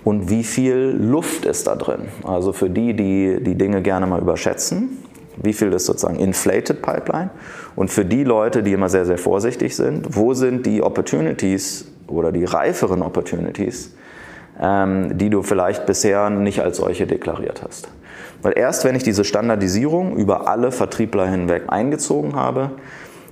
und 0.04 0.30
wie 0.30 0.44
viel 0.44 0.96
Luft 0.98 1.44
ist 1.44 1.66
da 1.66 1.76
drin. 1.76 2.08
Also 2.24 2.52
für 2.52 2.70
die, 2.70 2.94
die 2.94 3.42
die 3.42 3.54
Dinge 3.54 3.82
gerne 3.82 4.06
mal 4.06 4.20
überschätzen, 4.20 4.98
wie 5.42 5.52
viel 5.52 5.72
ist 5.72 5.86
sozusagen 5.86 6.18
inflated 6.18 6.82
Pipeline 6.82 7.30
und 7.76 7.90
für 7.90 8.04
die 8.04 8.24
Leute, 8.24 8.62
die 8.62 8.72
immer 8.72 8.88
sehr, 8.88 9.04
sehr 9.04 9.18
vorsichtig 9.18 9.76
sind, 9.76 10.16
wo 10.16 10.34
sind 10.34 10.64
die 10.66 10.82
Opportunities 10.82 11.86
oder 12.06 12.32
die 12.32 12.44
reiferen 12.44 13.02
Opportunities, 13.02 13.94
ähm, 14.60 15.16
die 15.18 15.30
du 15.30 15.42
vielleicht 15.42 15.86
bisher 15.86 16.30
nicht 16.30 16.60
als 16.60 16.78
solche 16.78 17.06
deklariert 17.06 17.62
hast. 17.62 17.88
Weil 18.42 18.56
erst 18.56 18.84
wenn 18.84 18.94
ich 18.94 19.02
diese 19.02 19.24
Standardisierung 19.24 20.16
über 20.16 20.48
alle 20.48 20.70
Vertriebler 20.72 21.26
hinweg 21.26 21.64
eingezogen 21.68 22.36
habe, 22.36 22.72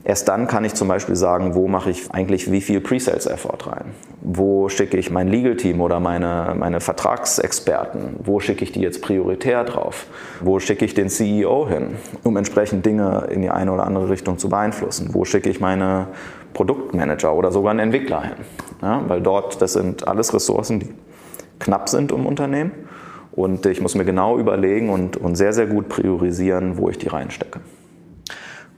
Erst 0.07 0.29
dann 0.29 0.47
kann 0.47 0.65
ich 0.65 0.75
zum 0.75 0.87
Beispiel 0.87 1.17
sagen, 1.17 1.57
wo 1.57 1.67
mache 1.67 1.91
ich 1.91 2.13
eigentlich 2.13 2.53
wie 2.53 2.61
viel 2.61 2.81
Pre-Sales-Effort 2.81 3.67
rein? 3.67 3.87
Wo 4.21 4.69
schicke 4.69 4.97
ich 4.99 5.11
mein 5.11 5.27
Legal-Team 5.27 5.81
oder 5.81 5.99
meine, 5.99 6.55
meine 6.57 6.81
Vertragsexperten? 6.81 8.15
Wo 8.23 8.39
schicke 8.39 8.63
ich 8.63 8.71
die 8.71 8.83
jetzt 8.83 9.03
prioritär 9.03 9.65
drauf? 9.65 10.07
Wo 10.41 10.61
schicke 10.61 10.85
ich 10.85 10.95
den 10.95 11.09
CEO 11.09 11.69
hin, 11.69 11.97
um 12.23 12.37
entsprechend 12.37 12.87
Dinge 12.87 13.27
in 13.33 13.43
die 13.43 13.51
eine 13.51 13.73
oder 13.73 13.85
andere 13.85 14.09
Richtung 14.09 14.39
zu 14.39 14.49
beeinflussen? 14.49 15.09
Wo 15.11 15.25
schicke 15.25 15.51
ich 15.51 15.59
meine 15.59 16.07
Produktmanager 16.55 17.35
oder 17.35 17.51
sogar 17.51 17.73
einen 17.73 17.81
Entwickler 17.81 18.23
hin? 18.23 18.37
Ja, 18.83 19.03
weil 19.09 19.21
dort, 19.21 19.61
das 19.61 19.73
sind 19.73 20.07
alles 20.07 20.33
Ressourcen, 20.33 20.79
die 20.79 20.95
knapp 21.59 21.89
sind 21.89 22.13
im 22.13 22.27
Unternehmen. 22.27 22.71
Und 23.37 23.67
ich 23.67 23.83
muss 23.83 23.95
mir 23.95 24.07
genau 24.07 24.39
überlegen 24.39 24.89
und, 24.89 25.19
und 25.19 25.37
sehr, 25.37 25.53
sehr 25.53 25.67
gut 25.67 25.91
priorisieren, 25.91 26.79
wo 26.79 26.89
ich 26.89 26.97
die 26.97 27.09
reinstecke. 27.09 27.61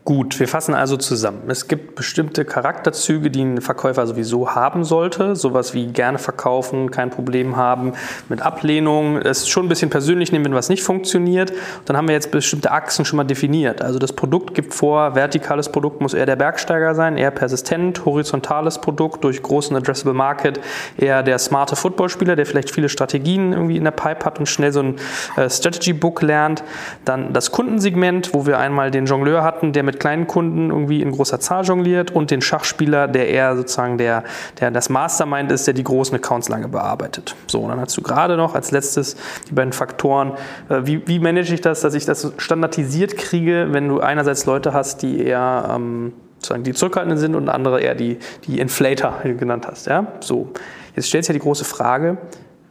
Gut, 0.09 0.41
wir 0.41 0.49
fassen 0.49 0.75
also 0.75 0.97
zusammen. 0.97 1.43
Es 1.49 1.69
gibt 1.69 1.95
bestimmte 1.95 2.47
Charakterzüge, 2.47 3.31
die 3.31 3.43
ein 3.43 3.61
Verkäufer 3.61 4.07
sowieso 4.07 4.55
haben 4.55 4.83
sollte. 4.83 5.37
Sowas 5.37 5.75
wie 5.75 5.89
gerne 5.89 6.17
verkaufen, 6.17 6.91
kein 6.91 7.11
Problem 7.11 7.59
haben 7.59 7.93
mit 8.31 8.41
Ablehnung, 8.41 9.19
es 9.19 9.51
schon 9.51 9.67
ein 9.67 9.69
bisschen 9.69 9.91
persönlich 9.91 10.33
nehmen, 10.33 10.47
wenn 10.47 10.55
was 10.55 10.71
nicht 10.71 10.83
funktioniert. 10.83 11.53
Dann 11.85 11.99
haben 11.99 12.09
wir 12.09 12.15
jetzt 12.15 12.31
bestimmte 12.31 12.71
Achsen 12.71 13.05
schon 13.05 13.19
mal 13.19 13.25
definiert. 13.25 13.83
Also 13.83 13.99
das 13.99 14.15
Produkt 14.15 14.55
gibt 14.55 14.73
vor, 14.73 15.15
vertikales 15.15 15.71
Produkt 15.71 16.01
muss 16.01 16.15
eher 16.15 16.25
der 16.25 16.37
Bergsteiger 16.37 16.95
sein, 16.95 17.19
eher 17.19 17.31
persistent, 17.31 18.07
horizontales 18.07 18.81
Produkt 18.81 19.25
durch 19.25 19.43
großen 19.43 19.77
Addressable 19.77 20.15
Market, 20.15 20.59
eher 20.97 21.23
der 21.23 21.39
smarte 21.39 21.77
Footballspieler, 21.77 22.35
der 22.35 22.47
vielleicht 22.47 22.71
viele 22.71 22.89
Strategien 22.89 23.53
irgendwie 23.53 23.77
in 23.77 23.85
der 23.85 23.91
Pipe 23.91 24.25
hat 24.25 24.39
und 24.39 24.47
schnell 24.47 24.73
so 24.73 24.81
ein 24.81 24.97
äh, 25.37 25.51
Strategy 25.51 25.93
Book 25.93 26.23
lernt. 26.23 26.65
Dann 27.05 27.35
das 27.35 27.53
Kundensegment, 27.53 28.33
wo 28.33 28.47
wir 28.47 28.59
einmal 28.59 28.91
den 28.91 29.05
Jongleur 29.05 29.45
hatten, 29.45 29.75
der 29.75 29.83
mit 29.83 29.98
kleinen 29.99 30.27
Kunden 30.27 30.71
irgendwie 30.71 31.03
in 31.03 31.11
großer 31.11 31.41
Zahl 31.41 31.65
jongliert 31.65 32.11
und 32.11 32.31
den 32.31 32.41
Schachspieler, 32.41 33.09
der 33.09 33.29
eher 33.29 33.57
sozusagen 33.57 33.99
der, 33.99 34.25
der 34.61 34.71
das 34.71 34.89
Mastermind 34.89 35.53
ist, 35.53 35.67
der 35.67 35.75
die 35.75 35.85
großen 35.85 36.17
Accounts 36.17 36.49
lange 36.49 36.69
bearbeitet. 36.69 37.35
So, 37.47 37.61
und 37.61 37.71
dann 37.71 37.81
hast 37.81 37.97
du 37.97 38.03
gerade 38.03 38.37
noch 38.37 38.55
als 38.55 38.71
letztes 38.71 39.17
die 39.49 39.55
beiden 39.55 39.73
Faktoren, 39.73 40.33
äh, 40.69 40.81
wie, 40.85 41.07
wie 41.07 41.19
manage 41.19 41.53
ich 41.53 41.61
das, 41.61 41.81
dass 41.81 41.95
ich 41.95 42.05
das 42.05 42.33
standardisiert 42.39 43.17
kriege, 43.17 43.69
wenn 43.71 43.89
du 43.89 44.01
einerseits 44.01 44.47
Leute 44.47 44.73
hast, 44.73 45.03
die 45.03 45.23
eher 45.23 45.71
ähm, 45.75 46.13
sozusagen 46.39 46.65
die 46.65 46.73
zurückhaltenden 46.73 47.19
sind 47.19 47.35
und 47.35 47.49
andere 47.49 47.81
eher 47.81 47.95
die, 47.95 48.19
die 48.47 48.61
Inflator 48.61 49.21
genannt 49.25 49.67
hast. 49.67 49.87
Ja? 49.87 50.07
So, 50.21 50.53
jetzt 50.95 51.09
stellt 51.09 51.25
sich 51.25 51.35
ja 51.35 51.39
die 51.39 51.45
große 51.45 51.65
Frage, 51.65 52.19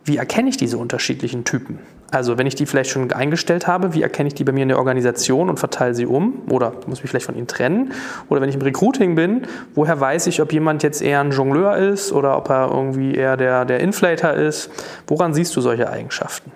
wie 0.06 0.18
erkenne 0.18 0.50
ich 0.50 0.58
diese 0.58 0.78
unterschiedlichen 0.78 1.44
Typen? 1.44 1.80
Also 2.10 2.38
wenn 2.38 2.48
ich 2.48 2.56
die 2.56 2.66
vielleicht 2.66 2.90
schon 2.90 3.12
eingestellt 3.12 3.68
habe, 3.68 3.94
wie 3.94 4.02
erkenne 4.02 4.28
ich 4.28 4.34
die 4.34 4.46
bei 4.46 4.54
mir 4.54 4.64
in 4.64 4.70
der 4.70 4.78
Organisation 4.78 5.50
und 5.50 5.60
verteile 5.60 5.94
sie 5.94 6.06
um? 6.06 6.42
Oder 6.50 6.72
muss 6.88 7.02
mich 7.02 7.10
vielleicht 7.10 7.26
von 7.26 7.36
ihnen 7.36 7.48
trennen? 7.48 7.92
Oder 8.30 8.40
wenn 8.42 8.50
ich 8.50 8.56
im 8.56 8.62
Recruiting 8.62 9.16
bin, 9.16 9.44
woher 9.76 10.00
weiß 10.00 10.28
ich, 10.28 10.42
ob 10.42 10.54
jemand 10.54 10.84
jetzt 10.84 11.02
eher 11.02 11.20
ein 11.20 11.32
Jongleur 11.32 11.76
ist 11.76 12.14
oder 12.14 12.38
ob 12.38 12.50
er 12.50 12.70
irgendwie 12.72 13.14
eher 13.14 13.36
der, 13.36 13.66
der 13.66 13.82
Inflator 13.82 14.34
ist? 14.34 14.70
Woran 15.08 15.34
siehst 15.34 15.56
du 15.56 15.62
solche 15.62 15.90
Eigenschaften? 15.90 16.52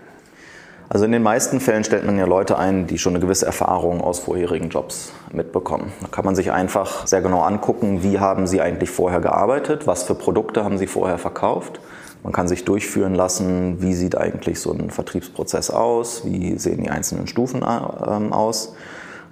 Also 0.87 1.05
in 1.05 1.11
den 1.11 1.23
meisten 1.23 1.61
Fällen 1.61 1.85
stellt 1.85 2.05
man 2.05 2.17
ja 2.17 2.25
Leute 2.25 2.57
ein, 2.57 2.85
die 2.87 2.97
schon 2.97 3.13
eine 3.13 3.21
gewisse 3.21 3.45
Erfahrung 3.45 4.01
aus 4.01 4.19
vorherigen 4.19 4.69
Jobs 4.69 5.13
mitbekommen. 5.31 5.91
Da 6.01 6.07
kann 6.07 6.25
man 6.25 6.35
sich 6.35 6.51
einfach 6.51 7.07
sehr 7.07 7.21
genau 7.21 7.43
angucken, 7.43 8.03
wie 8.03 8.19
haben 8.19 8.45
sie 8.45 8.61
eigentlich 8.61 8.89
vorher 8.89 9.21
gearbeitet, 9.21 9.87
was 9.87 10.03
für 10.03 10.15
Produkte 10.15 10.65
haben 10.65 10.77
sie 10.77 10.87
vorher 10.87 11.17
verkauft 11.17 11.79
man 12.23 12.33
kann 12.33 12.47
sich 12.47 12.65
durchführen 12.65 13.15
lassen, 13.15 13.81
wie 13.81 13.93
sieht 13.93 14.17
eigentlich 14.17 14.59
so 14.59 14.71
ein 14.71 14.91
Vertriebsprozess 14.91 15.71
aus, 15.71 16.23
wie 16.25 16.57
sehen 16.57 16.83
die 16.83 16.89
einzelnen 16.89 17.27
Stufen 17.27 17.63
ähm, 17.63 18.33
aus. 18.33 18.75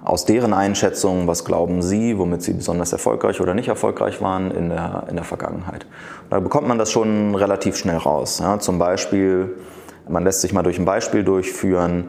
Aus 0.02 0.24
deren 0.24 0.54
Einschätzung, 0.54 1.26
was 1.26 1.44
glauben 1.44 1.82
Sie, 1.82 2.16
womit 2.16 2.42
Sie 2.42 2.54
besonders 2.54 2.92
erfolgreich 2.92 3.40
oder 3.40 3.52
nicht 3.52 3.68
erfolgreich 3.68 4.22
waren 4.22 4.50
in 4.50 4.70
der, 4.70 5.04
in 5.10 5.16
der 5.16 5.24
Vergangenheit. 5.24 5.84
Da 6.30 6.40
bekommt 6.40 6.66
man 6.66 6.78
das 6.78 6.90
schon 6.90 7.34
relativ 7.34 7.76
schnell 7.76 7.98
raus. 7.98 8.38
Ja, 8.38 8.58
zum 8.58 8.78
Beispiel, 8.78 9.56
man 10.08 10.24
lässt 10.24 10.40
sich 10.40 10.54
mal 10.54 10.62
durch 10.62 10.78
ein 10.78 10.86
Beispiel 10.86 11.22
durchführen, 11.22 12.08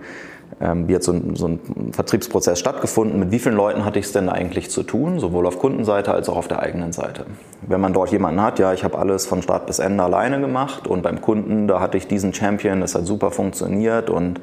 ähm, 0.60 0.88
wie 0.88 0.96
hat 0.96 1.04
so 1.04 1.14
ein, 1.14 1.36
so 1.36 1.48
ein 1.48 1.60
Vertriebsprozess 1.92 2.60
stattgefunden, 2.60 3.20
mit 3.20 3.32
wie 3.32 3.40
vielen 3.40 3.56
Leuten 3.56 3.86
hatte 3.86 4.00
ich 4.00 4.06
es 4.06 4.12
denn 4.12 4.30
eigentlich 4.30 4.70
zu 4.70 4.84
tun, 4.84 5.20
sowohl 5.20 5.48
auf 5.48 5.60
Kundenseite 5.60 6.12
als 6.12 6.30
auch 6.30 6.38
auf 6.38 6.48
der 6.48 6.60
eigenen 6.60 6.92
Seite. 6.92 7.26
Wenn 7.62 7.82
man 7.82 7.94
dort 7.94 8.12
jemanden 8.12 8.42
hat, 8.42 8.60
ja, 8.60 8.74
ich 8.74 8.84
habe 8.84 8.98
alles 8.98 9.26
von 9.26 9.42
Start 9.42 9.68
bis 9.68 9.80
Ende 9.80 10.04
alleine 10.04 10.40
gemacht 10.40 10.88
und 10.88 11.02
beim 11.02 11.22
Kunden, 11.22 11.68
da 11.68 11.80
hatte 11.80 11.98
ich 11.98 12.08
diesen 12.08 12.34
Champion, 12.34 12.82
das 12.82 12.96
hat 12.96 13.06
super 13.06 13.32
funktioniert 13.32 14.10
und 14.10 14.42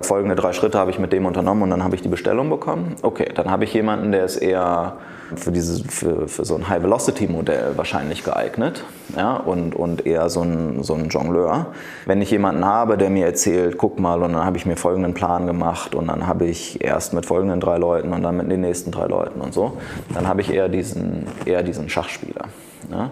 folgende 0.00 0.34
drei 0.34 0.52
Schritte 0.52 0.78
habe 0.78 0.90
ich 0.90 0.98
mit 0.98 1.12
dem 1.12 1.26
unternommen 1.26 1.62
und 1.64 1.70
dann 1.70 1.84
habe 1.84 1.94
ich 1.94 2.02
die 2.02 2.08
Bestellung 2.08 2.48
bekommen. 2.48 2.96
Okay, 3.02 3.30
dann 3.34 3.50
habe 3.50 3.64
ich 3.64 3.74
jemanden, 3.74 4.12
der 4.12 4.24
ist 4.24 4.36
eher 4.38 4.96
für, 5.36 5.52
dieses, 5.52 5.82
für, 5.82 6.26
für 6.26 6.44
so 6.44 6.56
ein 6.56 6.68
High-Velocity-Modell 6.68 7.72
wahrscheinlich 7.76 8.24
geeignet 8.24 8.84
ja, 9.16 9.36
und, 9.36 9.74
und 9.74 10.06
eher 10.06 10.28
so 10.30 10.42
ein, 10.42 10.82
so 10.82 10.94
ein 10.94 11.08
Jongleur. 11.08 11.66
Wenn 12.06 12.22
ich 12.22 12.30
jemanden 12.30 12.64
habe, 12.64 12.96
der 12.96 13.10
mir 13.10 13.26
erzählt, 13.26 13.76
guck 13.78 14.00
mal, 14.00 14.22
und 14.22 14.32
dann 14.32 14.44
habe 14.44 14.56
ich 14.56 14.66
mir 14.66 14.76
folgenden 14.76 15.14
Plan 15.14 15.46
gemacht 15.46 15.94
und 15.94 16.08
dann 16.08 16.26
habe 16.26 16.46
ich 16.46 16.82
erst 16.82 17.12
mit 17.12 17.26
folgenden 17.26 17.60
drei 17.60 17.76
Leuten 17.76 18.12
und 18.12 18.22
dann 18.22 18.38
mit 18.38 18.50
den 18.50 18.62
nächsten 18.62 18.90
drei 18.90 19.06
Leuten 19.06 19.40
und 19.40 19.52
so, 19.52 19.76
dann 20.14 20.26
habe 20.26 20.40
ich 20.40 20.52
eher 20.52 20.68
diesen, 20.68 21.26
eher 21.44 21.62
diesen 21.62 21.88
Schachspieler. 21.88 22.46
Ja. 22.90 23.10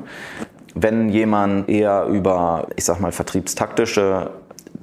Wenn 0.75 1.09
jemand 1.11 1.69
eher 1.69 2.07
über, 2.07 2.69
ich 2.77 2.85
sag 2.85 3.01
mal, 3.01 3.13
vertriebstaktische 3.13 4.31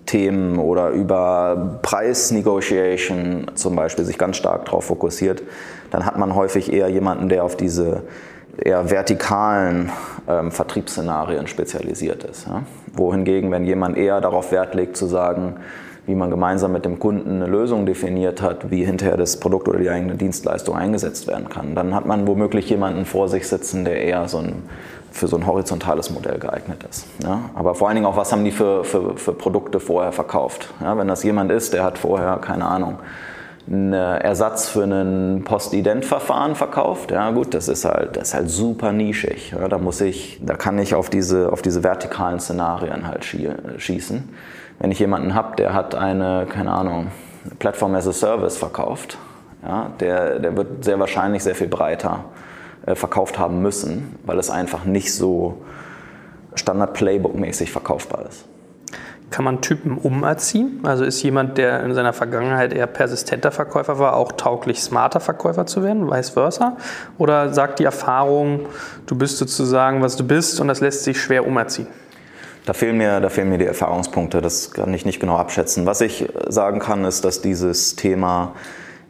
Themen 0.06 0.60
oder 0.60 0.90
über 0.90 1.80
Preisnegotiation 1.82 3.48
zum 3.56 3.76
Beispiel 3.76 4.06
sich 4.06 4.18
ganz 4.18 4.38
stark 4.38 4.66
darauf 4.66 4.86
fokussiert, 4.86 5.44
dann 5.92 6.06
hat 6.06 6.18
man 6.18 6.36
häufig 6.36 6.72
eher 6.72 6.90
jemanden, 6.90 7.30
der 7.30 7.44
auf 7.44 7.56
diese 7.58 8.04
eher 8.58 8.90
vertikalen 8.90 9.92
ähm, 10.28 10.52
Vertriebsszenarien 10.52 11.48
spezialisiert 11.48 12.24
ist. 12.24 12.48
Ja? 12.48 12.64
Wohingegen, 12.94 13.52
wenn 13.52 13.66
jemand 13.66 13.98
eher 13.98 14.22
darauf 14.22 14.52
Wert 14.52 14.76
legt 14.76 14.96
zu 14.96 15.08
sagen, 15.08 15.56
wie 16.06 16.16
man 16.16 16.30
gemeinsam 16.30 16.72
mit 16.72 16.86
dem 16.86 17.00
Kunden 17.00 17.42
eine 17.42 17.48
Lösung 17.48 17.86
definiert 17.86 18.42
hat, 18.42 18.70
wie 18.70 18.86
hinterher 18.86 19.18
das 19.18 19.40
Produkt 19.40 19.68
oder 19.68 19.80
die 19.80 19.90
eigene 19.90 20.16
Dienstleistung 20.16 20.76
eingesetzt 20.76 21.28
werden 21.28 21.50
kann, 21.50 21.74
dann 21.74 21.96
hat 21.96 22.06
man 22.06 22.28
womöglich 22.28 22.70
jemanden 22.70 23.06
vor 23.06 23.28
sich 23.28 23.48
sitzen, 23.48 23.86
der 23.86 24.02
eher 24.02 24.28
so 24.28 24.38
ein 24.38 24.64
für 25.16 25.28
so 25.28 25.38
ein 25.38 25.46
horizontales 25.46 26.10
Modell 26.10 26.38
geeignet 26.40 26.84
ist. 26.90 27.08
Ja? 27.24 27.50
Aber 27.56 27.74
vor 27.74 27.88
allen 27.88 27.96
Dingen 27.96 28.06
auch, 28.06 28.18
was 28.18 28.34
haben 28.34 28.44
die 28.44 28.52
für, 28.52 28.84
für, 28.84 29.16
für 29.16 29.32
Produkte 29.32 29.80
vorher 29.80 30.12
verkauft? 30.12 30.74
Ja? 30.82 30.98
Wenn 30.98 31.08
das 31.08 31.24
jemand 31.24 31.52
ist, 31.52 31.74
der 31.74 31.86
hat 31.86 31.98
vorher, 31.98 32.36
keine 32.38 32.66
Ahnung, 32.66 33.00
einen 33.68 33.94
Ersatz 33.94 34.68
für 34.68 34.84
ein 34.84 35.44
Postident-Verfahren 35.44 36.54
verkauft. 36.56 37.12
Ja, 37.12 37.32
gut, 37.32 37.54
das 37.54 37.68
ist 37.68 37.86
halt, 37.86 38.16
das 38.16 38.28
ist 38.28 38.34
halt 38.36 38.50
super 38.50 38.92
nischig. 38.92 39.56
Ja, 39.58 39.68
da 39.68 39.80
muss 39.80 40.02
ich, 40.02 40.40
da 40.44 40.56
kann 40.56 40.78
ich 40.78 40.94
auf 40.94 41.10
diese, 41.10 41.52
auf 41.52 41.64
diese 41.64 41.84
vertikalen 41.84 42.40
Szenarien 42.40 43.08
halt 43.08 43.26
schießen. 43.26 44.30
Wenn 44.80 44.92
ich 44.92 45.00
jemanden 45.00 45.34
habe, 45.34 45.56
der 45.56 45.74
hat 45.74 45.96
eine, 45.96 46.46
keine 46.48 46.74
Ahnung, 46.74 47.08
Plattform 47.58 47.96
as 47.96 48.08
a 48.08 48.14
Service 48.14 48.58
verkauft, 48.58 49.18
ja, 49.64 49.90
der, 50.00 50.40
der 50.40 50.56
wird 50.56 50.84
sehr 50.84 51.00
wahrscheinlich 51.00 51.42
sehr 51.42 51.56
viel 51.56 51.68
breiter 51.68 52.26
verkauft 52.94 53.40
haben 53.40 53.62
müssen, 53.62 54.16
weil 54.26 54.38
es 54.38 54.50
einfach 54.50 54.86
nicht 54.86 55.14
so 55.14 55.62
Standard-Playbook-mäßig 56.56 57.72
verkaufbar 57.72 58.26
ist. 58.30 58.46
Kann 59.32 59.44
man 59.44 59.62
Typen 59.62 59.98
umerziehen? 59.98 60.82
Also 60.84 61.04
ist 61.04 61.22
jemand, 61.24 61.58
der 61.58 61.84
in 61.84 61.94
seiner 61.96 62.14
Vergangenheit 62.14 62.74
eher 62.74 62.88
persistenter 62.88 63.52
Verkäufer 63.52 63.98
war, 63.98 64.16
auch 64.16 64.32
tauglich, 64.34 64.82
smarter 64.82 65.20
Verkäufer 65.20 65.66
zu 65.66 65.84
werden, 65.84 66.10
vice 66.10 66.30
versa? 66.30 66.78
Oder 67.18 67.54
sagt 67.54 67.80
die 67.80 67.86
Erfahrung, 67.86 68.68
du 69.08 69.18
bist 69.18 69.38
sozusagen, 69.38 70.02
was 70.02 70.16
du 70.16 70.24
bist 70.24 70.60
und 70.60 70.68
das 70.68 70.80
lässt 70.80 71.04
sich 71.04 71.20
schwer 71.20 71.48
umerziehen? 71.48 71.88
Da 72.66 72.74
fehlen, 72.74 72.98
mir, 72.98 73.20
da 73.20 73.30
fehlen 73.30 73.50
mir 73.50 73.58
die 73.58 73.66
Erfahrungspunkte, 73.66 74.42
das 74.42 74.72
kann 74.72 74.94
ich 74.94 75.06
nicht 75.06 75.20
genau 75.20 75.38
abschätzen. 75.38 75.86
Was 75.86 76.02
ich 76.02 76.28
sagen 76.48 76.80
kann, 76.80 77.04
ist, 77.06 77.26
dass 77.26 77.42
dieses 77.42 77.96
Thema 77.96 78.54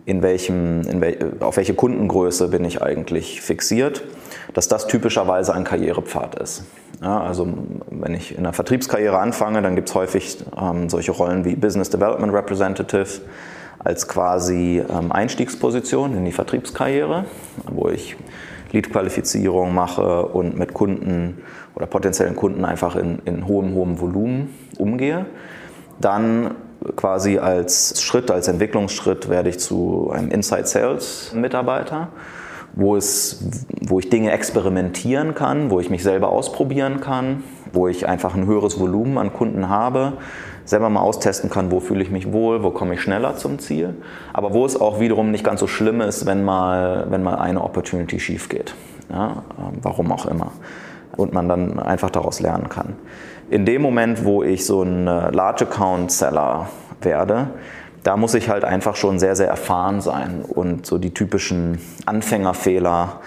in 0.05 0.21
welchem, 0.21 0.81
in 0.81 1.01
wel, 1.01 1.33
auf 1.39 1.57
welche 1.57 1.73
Kundengröße 1.73 2.49
bin 2.49 2.63
ich 2.63 2.81
eigentlich 2.81 3.41
fixiert, 3.41 4.03
dass 4.53 4.67
das 4.67 4.87
typischerweise 4.87 5.53
ein 5.53 5.63
Karrierepfad 5.63 6.35
ist. 6.35 6.63
Ja, 7.01 7.21
also 7.21 7.47
wenn 7.89 8.13
ich 8.13 8.37
in 8.37 8.43
der 8.43 8.53
Vertriebskarriere 8.53 9.17
anfange, 9.17 9.61
dann 9.61 9.75
gibt 9.75 9.89
es 9.89 9.95
häufig 9.95 10.37
ähm, 10.59 10.89
solche 10.89 11.11
Rollen 11.11 11.43
wie 11.43 11.55
Business 11.55 11.89
Development 11.89 12.31
Representative 12.33 13.21
als 13.79 14.07
quasi 14.07 14.81
ähm, 14.89 15.11
Einstiegsposition 15.11 16.15
in 16.15 16.25
die 16.25 16.31
Vertriebskarriere, 16.31 17.25
wo 17.71 17.89
ich 17.89 18.15
Lead-Qualifizierung 18.71 19.73
mache 19.73 20.25
und 20.25 20.57
mit 20.57 20.73
Kunden 20.73 21.41
oder 21.75 21.85
potenziellen 21.85 22.35
Kunden 22.35 22.65
einfach 22.65 22.95
in, 22.95 23.19
in 23.25 23.47
hohem, 23.47 23.73
hohem 23.73 23.99
Volumen 23.99 24.53
umgehe. 24.77 25.25
Dann 25.99 26.55
quasi 26.95 27.39
als 27.39 28.01
Schritt, 28.01 28.31
als 28.31 28.47
Entwicklungsschritt 28.47 29.29
werde 29.29 29.49
ich 29.49 29.59
zu 29.59 30.11
einem 30.13 30.29
Inside 30.29 30.65
Sales 30.65 31.31
Mitarbeiter, 31.33 32.09
wo, 32.73 32.95
es, 32.95 33.45
wo 33.81 33.99
ich 33.99 34.09
Dinge 34.09 34.31
experimentieren 34.31 35.35
kann, 35.35 35.69
wo 35.69 35.79
ich 35.79 35.89
mich 35.89 36.03
selber 36.03 36.29
ausprobieren 36.29 37.01
kann, 37.01 37.43
wo 37.73 37.87
ich 37.87 38.07
einfach 38.07 38.35
ein 38.35 38.45
höheres 38.45 38.79
Volumen 38.79 39.17
an 39.17 39.33
Kunden 39.33 39.69
habe, 39.69 40.13
selber 40.65 40.89
mal 40.89 41.01
austesten 41.01 41.49
kann, 41.49 41.71
wo 41.71 41.79
fühle 41.79 42.03
ich 42.03 42.11
mich 42.11 42.31
wohl, 42.31 42.63
wo 42.63 42.71
komme 42.71 42.95
ich 42.95 43.01
schneller 43.01 43.35
zum 43.37 43.59
Ziel, 43.59 43.95
aber 44.33 44.53
wo 44.53 44.65
es 44.65 44.79
auch 44.79 44.99
wiederum 44.99 45.31
nicht 45.31 45.43
ganz 45.43 45.59
so 45.59 45.67
schlimm 45.67 46.01
ist, 46.01 46.25
wenn 46.25 46.43
mal, 46.43 47.07
wenn 47.09 47.23
mal 47.23 47.35
eine 47.35 47.63
Opportunity 47.63 48.19
schief 48.19 48.49
geht. 48.49 48.75
Ja, 49.09 49.43
ähm, 49.59 49.79
warum 49.81 50.11
auch 50.11 50.25
immer. 50.25 50.51
Und 51.17 51.33
man 51.33 51.47
dann 51.47 51.79
einfach 51.79 52.09
daraus 52.09 52.39
lernen 52.39 52.69
kann. 52.69 52.95
In 53.49 53.65
dem 53.65 53.81
Moment, 53.81 54.25
wo 54.25 54.43
ich 54.43 54.65
so 54.65 54.81
ein 54.81 55.07
äh, 55.07 55.29
Large 55.31 55.65
Account 55.65 56.11
Seller 56.11 56.67
werde, 57.01 57.49
da 58.03 58.17
muss 58.17 58.33
ich 58.35 58.49
halt 58.49 58.63
einfach 58.63 58.95
schon 58.95 59.17
sehr, 59.17 59.35
sehr 59.35 59.47
erfahren 59.47 60.01
sein 60.01 60.43
und 60.47 60.85
so 60.85 60.97
die 60.97 61.13
typischen 61.13 61.79
Anfängerfehler 62.05 63.19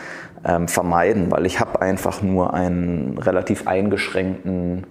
ähm, 0.44 0.68
vermeiden, 0.68 1.30
weil 1.30 1.46
ich 1.46 1.60
habe 1.60 1.82
einfach 1.82 2.22
nur 2.22 2.54
einen 2.54 3.18
relativ 3.18 3.66
eingeschränkten 3.66 4.86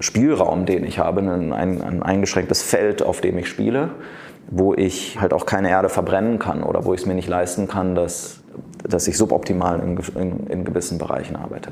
Spielraum, 0.00 0.66
den 0.66 0.84
ich 0.84 0.98
habe, 0.98 1.20
ein, 1.20 1.52
ein 1.52 2.02
eingeschränktes 2.02 2.62
Feld, 2.62 3.02
auf 3.02 3.20
dem 3.20 3.38
ich 3.38 3.48
spiele, 3.48 3.90
wo 4.50 4.74
ich 4.74 5.20
halt 5.20 5.32
auch 5.32 5.46
keine 5.46 5.70
Erde 5.70 5.88
verbrennen 5.88 6.38
kann 6.38 6.62
oder 6.62 6.84
wo 6.84 6.94
ich 6.94 7.00
es 7.00 7.06
mir 7.06 7.14
nicht 7.14 7.28
leisten 7.28 7.68
kann, 7.68 7.94
dass, 7.94 8.40
dass 8.86 9.08
ich 9.08 9.16
suboptimal 9.16 9.80
in, 9.80 9.98
in, 10.20 10.46
in 10.46 10.64
gewissen 10.64 10.98
Bereichen 10.98 11.36
arbeite. 11.36 11.70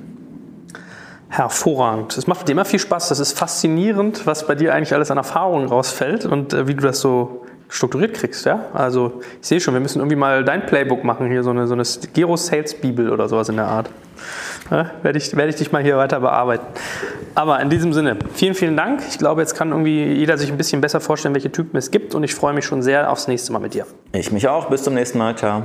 Hervorragend. 1.28 2.16
Es 2.16 2.26
macht 2.26 2.46
dir 2.48 2.52
immer 2.52 2.64
viel 2.64 2.78
Spaß. 2.78 3.08
Das 3.08 3.18
ist 3.18 3.36
faszinierend, 3.36 4.26
was 4.26 4.46
bei 4.46 4.54
dir 4.54 4.74
eigentlich 4.74 4.94
alles 4.94 5.10
an 5.10 5.16
Erfahrungen 5.16 5.68
rausfällt 5.68 6.24
und 6.24 6.52
äh, 6.52 6.68
wie 6.68 6.74
du 6.74 6.82
das 6.82 7.00
so 7.00 7.44
strukturiert 7.68 8.14
kriegst. 8.14 8.46
Ja? 8.46 8.66
Also 8.72 9.20
ich 9.40 9.48
sehe 9.48 9.60
schon, 9.60 9.74
wir 9.74 9.80
müssen 9.80 9.98
irgendwie 9.98 10.16
mal 10.16 10.44
dein 10.44 10.66
Playbook 10.66 11.04
machen, 11.04 11.28
hier 11.28 11.42
so 11.42 11.50
eine, 11.50 11.66
so 11.66 11.74
eine 11.74 11.82
Gero 12.14 12.36
Sales 12.36 12.74
Bibel 12.74 13.10
oder 13.10 13.28
sowas 13.28 13.48
in 13.48 13.56
der 13.56 13.66
Art. 13.66 13.90
Ja, 14.70 14.90
werde, 15.02 15.18
ich, 15.18 15.36
werde 15.36 15.50
ich 15.50 15.56
dich 15.56 15.72
mal 15.72 15.82
hier 15.82 15.96
weiter 15.96 16.20
bearbeiten. 16.20 16.66
Aber 17.34 17.60
in 17.60 17.70
diesem 17.70 17.92
Sinne, 17.92 18.16
vielen, 18.34 18.54
vielen 18.54 18.76
Dank. 18.76 19.02
Ich 19.08 19.18
glaube, 19.18 19.40
jetzt 19.40 19.54
kann 19.54 19.70
irgendwie 19.70 20.04
jeder 20.04 20.38
sich 20.38 20.50
ein 20.50 20.56
bisschen 20.56 20.80
besser 20.80 21.00
vorstellen, 21.00 21.34
welche 21.34 21.52
Typen 21.52 21.76
es 21.76 21.90
gibt 21.90 22.14
und 22.14 22.24
ich 22.24 22.34
freue 22.34 22.54
mich 22.54 22.64
schon 22.64 22.82
sehr 22.82 23.10
aufs 23.10 23.28
nächste 23.28 23.52
Mal 23.52 23.60
mit 23.60 23.74
dir. 23.74 23.86
Ich 24.12 24.32
mich 24.32 24.48
auch. 24.48 24.68
Bis 24.68 24.82
zum 24.82 24.94
nächsten 24.94 25.18
Mal. 25.18 25.36
Ciao. 25.36 25.64